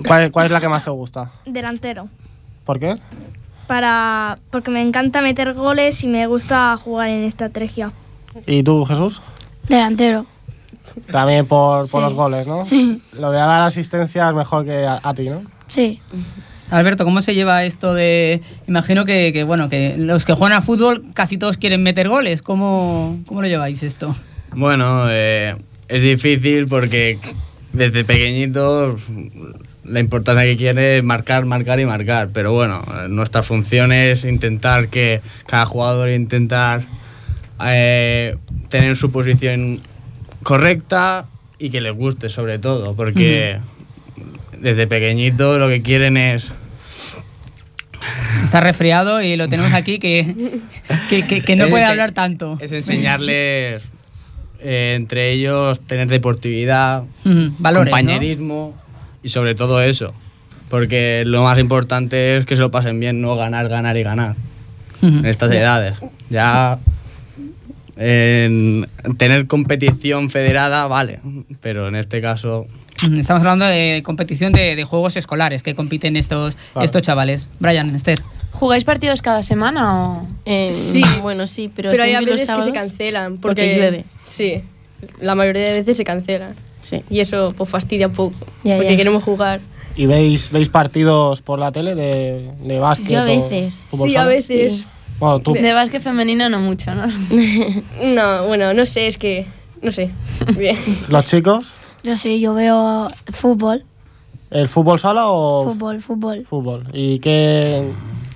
[0.08, 1.32] ¿Cuál, cuál es la que más te gusta?
[1.46, 2.10] Delantero.
[2.66, 2.96] ¿Por qué?
[3.68, 7.92] Para, porque me encanta meter goles y me gusta jugar en estrategia.
[8.46, 9.22] ¿Y tú, Jesús?
[9.68, 10.26] Delantero.
[11.12, 12.04] También por, por Sí.
[12.06, 12.66] los goles, ¿no?
[12.66, 13.02] Sí.
[13.14, 15.42] Lo de dar asistencia es mejor que a, a ti, ¿no?
[15.68, 16.00] Sí.
[16.70, 18.42] Alberto, ¿cómo se lleva esto de...?
[18.68, 22.42] Imagino que, que, bueno, que los que juegan a fútbol casi todos quieren meter goles.
[22.42, 24.16] ¿Cómo, cómo lo lleváis esto?
[24.54, 25.56] Bueno, eh,
[25.88, 27.20] es difícil porque
[27.74, 29.02] desde pequeñitos
[29.84, 32.30] la importancia que quiere es marcar, marcar y marcar.
[32.34, 36.82] Pero bueno, nuestra función es intentar que cada jugador intentar
[37.66, 38.36] eh,
[38.70, 39.80] tener su posición
[40.44, 41.26] correcta
[41.60, 43.60] y que les guste sobre todo, porque
[44.60, 46.52] desde pequeñito lo que quieren es
[48.44, 50.60] Está resfriado y lo tenemos aquí que,
[51.10, 52.58] que, que- que no Es puede hablar tanto.
[52.62, 53.84] es enseñarles
[54.60, 57.04] eh, entre ellos tener deportividad,
[57.58, 57.98] valores, ¿no?
[57.98, 58.76] compañerismo
[59.24, 60.14] y sobre todo eso.
[60.70, 64.36] Porque lo más importante es que se lo pasen bien, no ganar, ganar y ganar.
[65.02, 65.08] Ujú.
[65.20, 66.00] En estas edades.
[66.30, 66.80] Ya
[67.98, 68.88] en
[69.18, 71.20] tener competición federada, vale.
[71.62, 72.66] Pero en este caso,
[73.06, 76.84] Ujú, Estamos hablando de competición de, de juegos escolares que compiten estos, Claro.
[76.84, 77.48] estos chavales.
[77.60, 78.24] Brian, Esther.
[78.54, 80.28] ¿Jugáis partidos cada semana o...?
[80.72, 84.06] sí, bueno, sí, pero, Pero hay a veces que se cancelan porque porque, llueve.
[84.26, 84.64] Sí,
[85.22, 86.56] la mayoría de veces se cancelan.
[86.82, 87.04] Sí.
[87.10, 88.98] Y eso pues fastidia un poco, Ya, porque ya.
[88.98, 89.60] queremos jugar.
[89.96, 93.10] ¿Y veis, veis partidos por la tele de, de básquet?
[93.10, 93.84] Yo a o veces.
[93.90, 94.84] fútbol Sí, a veces.
[95.44, 97.08] Tú, De básquet femenino no mucho, ¿no?
[98.04, 99.48] No, bueno, no sé, es que...
[99.82, 100.12] No sé.
[100.56, 100.78] Bien.
[101.10, 101.74] ¿los chicos?
[102.04, 103.84] Yo sí, yo veo fútbol,
[104.50, 106.46] ¿El fútbol sala o fútbol, fútbol.
[106.46, 106.88] fútbol?
[106.94, 107.90] ¿Y qué,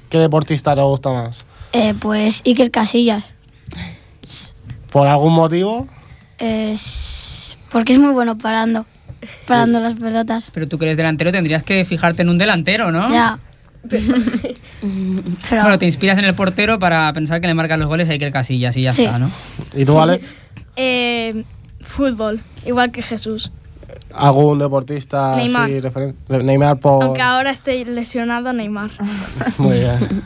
[0.09, 1.45] qué deportista te gusta más?
[1.71, 3.31] Eh, pues Iker Casillas.
[4.91, 5.87] ¿Por algún motivo?
[6.37, 8.85] Es porque es muy bueno parando,
[9.47, 10.51] parando las pelotas.
[10.53, 13.09] Pero tú que eres delantero tendrías que fijarte en un delantero, ¿no?
[13.09, 13.39] Ya.
[13.89, 18.11] Pero- Bueno, te inspiras en el portero para pensar que le marcan los goles a
[18.13, 19.03] Iker Casillas y ya Sí.
[19.05, 19.31] está, ¿no?
[19.75, 20.31] ¿Y tú, Alex?
[20.75, 21.43] Eh,
[21.81, 23.51] fútbol, igual que Jesús.
[24.13, 25.69] ¿Algún deportista Neymar.
[26.43, 27.03] Neymar por...
[27.03, 28.91] Aunque ahora esté lesionado, Neymar.
[29.57, 30.23] Muy bien.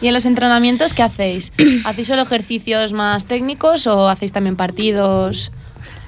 [0.00, 1.52] ¿Y en los entrenamientos qué hacéis?
[1.84, 5.50] ¿Hacéis solo ejercicios más técnicos o hacéis también partidos?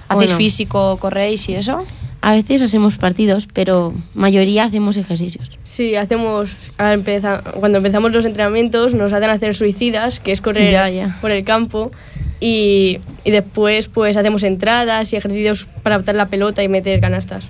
[0.09, 0.37] ¿Hacéis Bueno.
[0.37, 1.85] físico, corréis y eso?
[2.23, 5.59] A veces hacemos partidos, pero mayoría hacemos ejercicios.
[5.65, 6.51] Sí, hacemos...
[6.79, 11.17] empeza- cuando empezamos los entrenamientos nos hacen hacer suicidas, que es correr Ya, ya.
[11.23, 11.91] por el campo.
[12.39, 17.45] Y, y después pues hacemos entradas y ejercicios para botar la pelota y meter canastas.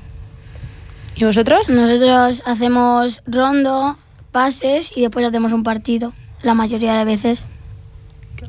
[1.17, 1.69] ¿Y vosotros?
[1.69, 3.97] Nosotros hacemos rondo,
[4.33, 6.13] pases y después hacemos un partido,
[6.43, 7.45] la mayoría de veces.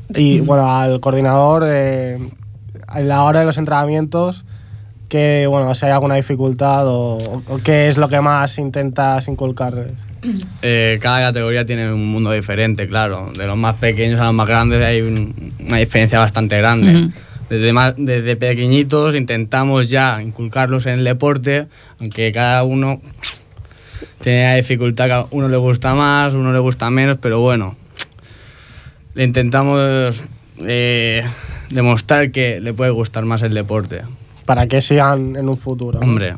[0.10, 2.18] Y bueno, al coordinador, eh,
[2.96, 4.46] en la hora de los entrenamientos,
[5.12, 9.92] que bueno, si hay alguna dificultad o, o qué es lo que más intentas inculcarles.
[10.62, 13.30] eh, cada categoría tiene un mundo diferente, claro.
[13.38, 17.10] De los más pequeños a los más grandes hay un- una diferencia bastante grande.
[17.50, 21.68] Desde, más- desde pequeñitos intentamos ya inculcarlos en el deporte,
[22.00, 23.02] aunque cada uno
[24.22, 27.76] tiene la dificultad, que a uno le gusta más, uno le gusta menos, pero bueno,
[29.14, 30.24] le intentamos
[30.66, 31.24] eh,
[31.70, 34.04] demostrar que le puede gustar más el deporte.
[34.52, 36.00] Para que sigan en un futuro.
[36.00, 36.36] Hombre,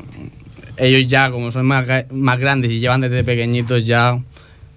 [0.76, 4.20] ellos ya, como son más, más grandes y llevan desde pequeñitos, ya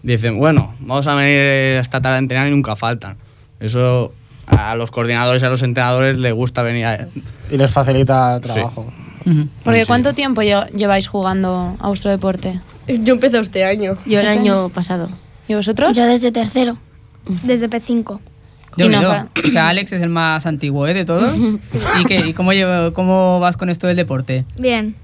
[0.01, 3.15] dicen, bueno, vamos a venir esta tarde a entrenar y nunca faltan.
[3.59, 4.11] Eso
[4.47, 7.07] a los coordinadores y a los entrenadores les gusta venir a...
[7.51, 8.91] Y les facilita trabajo.
[9.63, 12.59] Porque ¿cuánto tiempo lle- lleváis jugando a vuestro deporte?
[12.87, 13.97] Yo empecé este año.
[14.07, 14.69] Yo el ¿Este año año?
[14.69, 15.09] pasado.
[15.47, 15.93] ¿Y vosotros?
[15.95, 16.75] Yo desde tercero.
[17.43, 18.19] Desde P5.
[18.77, 20.93] Yo Y no, o sea, Alex es el más antiguo ¿eh?
[20.93, 21.35] de todos.
[21.99, 22.19] ¿Y, qué?
[22.27, 24.45] ¿Y cómo, llevo- cómo vas con esto del deporte?
[24.57, 24.95] Bien.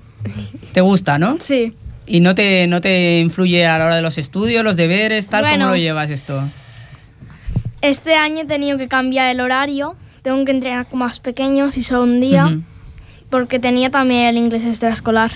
[0.74, 1.38] ¿Te gusta, no?
[1.40, 1.74] Sí.
[2.06, 5.44] ¿Y no te, no te influye a la hora de los estudios, los deberes, tal?
[5.44, 5.66] Bueno.
[5.66, 6.42] ¿Cómo lo llevas esto?
[7.82, 9.96] Este año he tenido que cambiar el horario.
[10.22, 12.58] Tengo que entrenar con más pequeños y solo un día.
[13.30, 15.32] Porque tenía también el inglés extraescolar.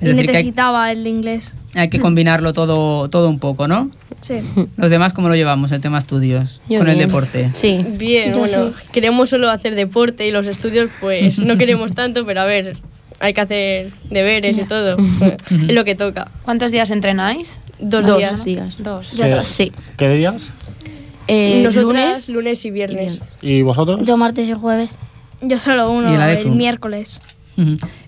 [0.00, 1.54] Es y hay- necesitaba el inglés.
[1.76, 3.90] Hay que combinarlo todo, todo un poco, ¿no?
[4.20, 4.36] Sí.
[4.76, 7.50] Los demás, ¿cómo lo llevamos, el tema estudios, Yo con el deporte?
[7.54, 7.84] Sí.
[7.90, 8.88] Bien, Yo bueno, sí.
[8.92, 12.76] queremos solo hacer deporte y los estudios pues no queremos tanto, pero a ver,
[13.20, 14.96] hay que hacer deberes y todo.
[15.50, 16.30] es lo que toca.
[16.42, 17.60] ¿Cuántos días entrenáis?
[17.78, 18.44] Dos, Dos días.
[18.44, 18.82] días.
[18.82, 19.12] Dos.
[19.16, 19.46] ¿Qué, dos.
[19.46, 19.70] Sí.
[19.98, 20.48] qué días?
[21.28, 23.20] Eh, Nosotras lunes lunes y viernes.
[23.42, 24.00] ¿Y vosotros?
[24.04, 24.96] Yo martes y jueves.
[25.42, 27.20] Yo solo uno, ¿Y el miércoles.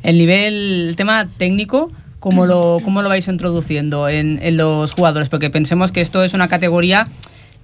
[0.02, 1.90] El nivel, el tema técnico,
[2.28, 5.28] ¿cómo lo, cómo lo vais introduciendo en, en los jugadores?
[5.28, 7.06] Porque pensemos que esto es una categoría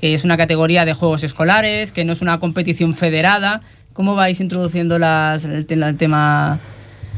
[0.00, 3.60] que es una categoría de juegos escolares, que no es una competición federada.
[3.92, 6.58] ¿Cómo vais introduciendo las, el, te- el tema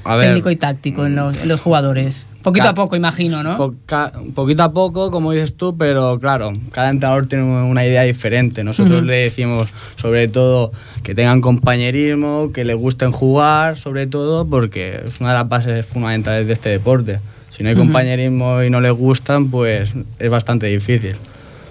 [0.04, 0.20] ver.
[0.20, 2.26] técnico y táctico en los, en los jugadores?
[2.46, 3.56] Poquito a poco, imagino, ¿no?
[3.56, 8.62] Poca- poquito a poco, como dices tú, pero claro, cada entrenador tiene una idea diferente.
[8.62, 10.70] Nosotros le decimos, sobre todo,
[11.02, 15.84] que tengan compañerismo, que les gusten jugar, sobre todo, porque es una de las bases
[15.86, 17.18] fundamentales de este deporte.
[17.50, 21.16] Si no hay compañerismo y no les gustan, pues es bastante difícil.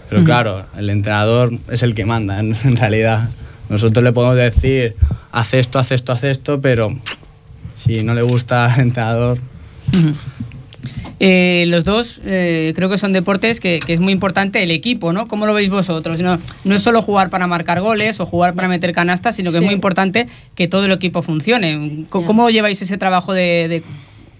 [0.10, 3.30] Pero claro, el entrenador es el que manda, en, en realidad.
[3.70, 4.96] Nosotros le podemos decir,
[5.32, 6.90] haz esto, haz esto, haz esto, pero
[7.76, 9.38] si no le gusta al entrenador,
[11.20, 15.14] Eh, los dos eh, creo que son deportes que, que es muy importante el equipo,
[15.14, 15.28] ¿no?
[15.28, 16.20] ¿Cómo lo veis vosotros?
[16.20, 19.58] No, no es solo jugar para marcar goles o jugar para meter canastas, sino que
[19.58, 22.06] es muy importante que todo el equipo funcione.
[22.10, 23.84] ¿Cómo lleváis ese trabajo de, de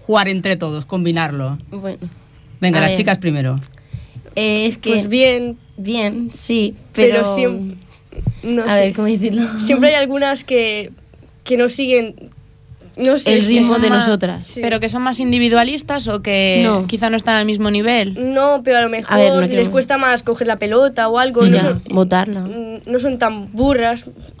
[0.00, 1.58] jugar entre todos, combinarlo?
[1.70, 1.98] Bueno.
[2.60, 2.96] Venga, las ver.
[2.98, 3.60] chicas primero.
[4.34, 4.90] Eh, es que.
[4.90, 5.58] Pues bien.
[5.78, 7.34] Bien, sí, Pero, pero.
[7.34, 7.76] siempre...
[8.44, 8.72] no A sé.
[8.72, 9.42] ver, ¿cómo decirlo?
[9.60, 10.90] Siempre hay algunas que,
[11.44, 12.14] que no siguen...
[12.96, 14.46] No sé, El ritmo de más- nosotras.
[14.46, 14.60] Sí.
[14.62, 16.86] ¿Pero que son más individualistas o que No.
[16.86, 18.32] quizá no están al mismo nivel?
[18.34, 21.08] No, pero a lo mejor A ver, no quiero- les cuesta más coger la pelota
[21.08, 21.44] o algo.
[21.44, 22.48] No son, botarla.
[22.86, 24.04] no son tan burras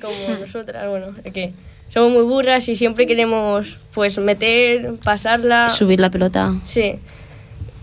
[0.00, 0.88] como nosotras.
[0.88, 1.52] Bueno, es que
[1.88, 5.68] somos muy burras y siempre queremos pues meter, pasarla.
[5.68, 6.54] Subir la pelota.
[6.64, 6.94] Sí.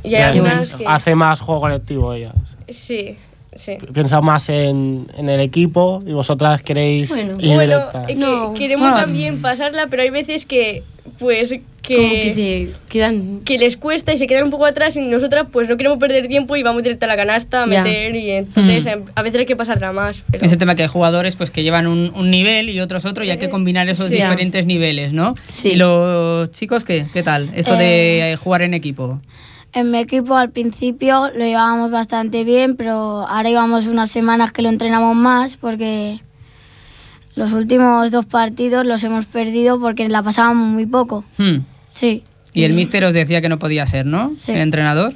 [0.03, 0.85] Y hay Ya, algunas que...
[0.87, 2.33] Hace más juego colectivo ellas.
[2.69, 3.17] Sí,
[3.55, 3.77] sí.
[3.93, 9.01] Piensa más en, en el equipo y vosotras queréis Bueno, ir bueno que queremos Ah.
[9.05, 10.83] también pasarla, pero hay veces que,
[11.19, 13.39] pues, que, Como que se quedan.
[13.43, 16.27] que les cuesta y se quedan un poco atrás y nosotras, pues, no queremos perder
[16.27, 17.81] tiempo y vamos directo a la canasta a Ya.
[17.83, 19.03] meter y entonces Mm.
[19.15, 20.21] a veces hay que pasarla más.
[20.31, 20.45] Pero...
[20.45, 23.31] Ese tema que hay jugadores pues que llevan un, un nivel y otros otro y
[23.31, 24.15] hay que combinar esos Sí.
[24.15, 25.33] diferentes niveles, ¿no?
[25.63, 27.05] ¿Y los chicos qué?
[27.13, 27.49] ¿Qué tal?
[27.55, 29.19] Esto de eh, jugar en equipo.
[29.73, 34.61] En mi equipo al principio lo llevábamos bastante bien, pero ahora llevamos unas semanas que
[34.61, 36.19] lo entrenamos más porque
[37.35, 41.23] los últimos dos partidos los hemos perdido porque la pasábamos muy poco.
[41.37, 41.59] Hmm.
[41.89, 44.33] Sí, Y el míster os decía que no podía ser, ¿no?
[44.37, 44.51] Sí.
[44.51, 45.13] El entrenador.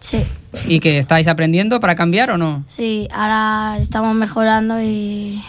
[0.00, 0.22] sí,
[0.66, 2.62] ¿Y que estáis aprendiendo para cambiar o no?
[2.68, 3.08] sí.
[3.12, 5.42] Ahora estamos mejorando y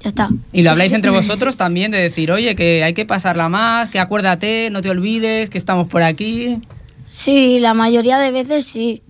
[0.00, 0.30] ya está.
[0.52, 3.98] Y lo habláis entre vosotros también de decir, oye, que hay que pasarla más, que
[4.00, 6.60] acuérdate, no te olvides, que estamos por aquí.
[7.08, 9.02] Sí, la mayoría de veces sí,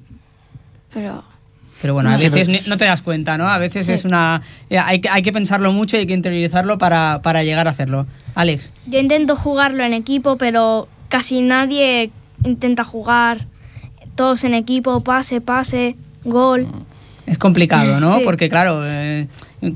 [0.92, 1.24] pero
[1.80, 3.48] Pero bueno, a veces no te das cuenta, ¿no?
[3.48, 3.92] A veces Sí.
[3.92, 4.42] es una...
[4.70, 7.70] eh, Hay que, hay que pensarlo mucho y hay que interiorizarlo para, para llegar a
[7.70, 8.06] hacerlo.
[8.34, 8.72] Alex.
[8.86, 12.10] Yo intento jugarlo en equipo, pero casi nadie
[12.44, 13.46] intenta jugar
[14.16, 15.94] todos en equipo, pase, pase,
[16.24, 16.66] gol.
[17.26, 18.08] Es complicado, ¿no?
[18.16, 18.22] Sí.
[18.24, 19.28] Porque claro, eh,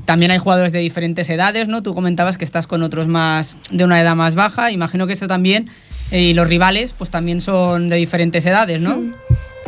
[0.05, 1.83] también hay jugadores de diferentes edades, ¿no?
[1.83, 4.71] Tú comentabas que estás con otros más de una edad más baja.
[4.71, 5.69] Imagino que eso también
[6.13, 9.01] y los rivales, pues también son de diferentes edades, ¿no?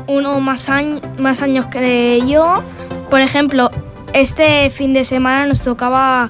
[0.07, 2.63] Uno más, añ- más años que yo.
[3.09, 3.71] Por ejemplo,
[4.13, 6.29] este fin de semana nos tocaba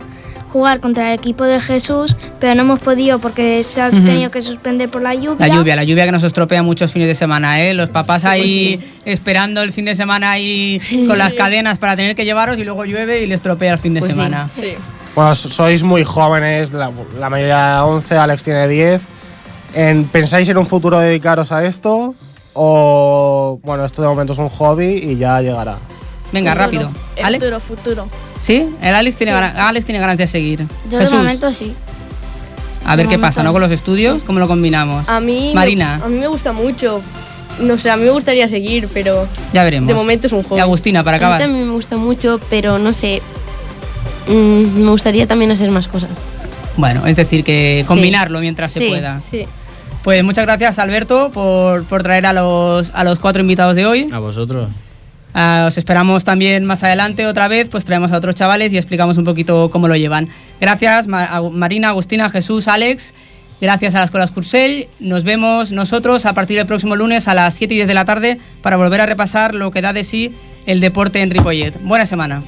[0.54, 4.06] jugar contra el equipo de Jesús, pero no hemos podido porque se ha Ujú.
[4.06, 5.48] tenido que suspender por la lluvia.
[5.48, 7.74] La lluvia, la lluvia que nos estropea muchos fines de semana, ¿eh?
[7.74, 12.24] Los papás ahí esperando el fin de semana ahí con las cadenas para tener que
[12.24, 14.16] llevaros y luego llueve y les estropea el fin de Pues sí.
[14.16, 14.48] semana.
[15.14, 16.90] Bueno, so- sois muy jóvenes, la,
[17.20, 19.02] la mayoría 11, Alex tiene 10.
[19.76, 22.16] En- ¿Pensáis en un futuro dedicaros a esto?
[22.54, 25.78] ¿O, bueno, esto de momento es un hobby y ya llegará?
[26.32, 26.90] Venga, rápido.
[27.22, 27.44] ¿Alex?
[27.44, 28.08] Futuro, futuro.
[28.40, 28.70] ¿Sí?
[28.82, 29.36] El Alex tiene, Sí.
[29.36, 30.66] ganas, Alex tiene ganas de seguir.
[30.90, 31.74] yo Jesús, de momento sí.
[32.86, 33.52] a ver de qué pasa, ¿no?
[33.52, 35.08] Con los estudios, ¿cómo lo combinamos?
[35.10, 35.98] A mí, Marina.
[36.00, 37.02] Me, a mí me gusta mucho.
[37.60, 39.88] No sé, a mí me gustaría seguir, pero Ya veremos.
[39.88, 40.58] de momento es un juego.
[40.58, 41.42] Y Agustina, para A mí acabar.
[41.42, 43.22] también me gusta mucho, pero no sé.
[44.28, 46.10] mm, me gustaría también hacer más cosas.
[46.78, 49.22] Bueno, es decir, que combinarlo mientras se Sí, pueda.
[49.22, 49.46] Sí.
[50.06, 54.08] Pues muchas gracias, Alberto, por, por traer a los, a los cuatro invitados de hoy.
[54.14, 54.70] a vosotros.
[55.34, 59.18] Ah, os esperamos también más adelante otra vez, pues traemos a otros chavales y explicamos
[59.18, 60.30] un poquito cómo lo llevan.
[60.62, 63.14] Gracias, Ma- a- Marina, Agustina, Jesús, Alex.
[63.60, 64.86] Gracias a las Escuelas Cursell.
[65.00, 68.06] Nos vemos nosotros a partir del próximo lunes a las 7 y 10 de la
[68.06, 70.34] tarde para volver a repasar lo que da de sí
[70.68, 71.82] el deporte en Ripollet.
[71.82, 72.44] Buena semana.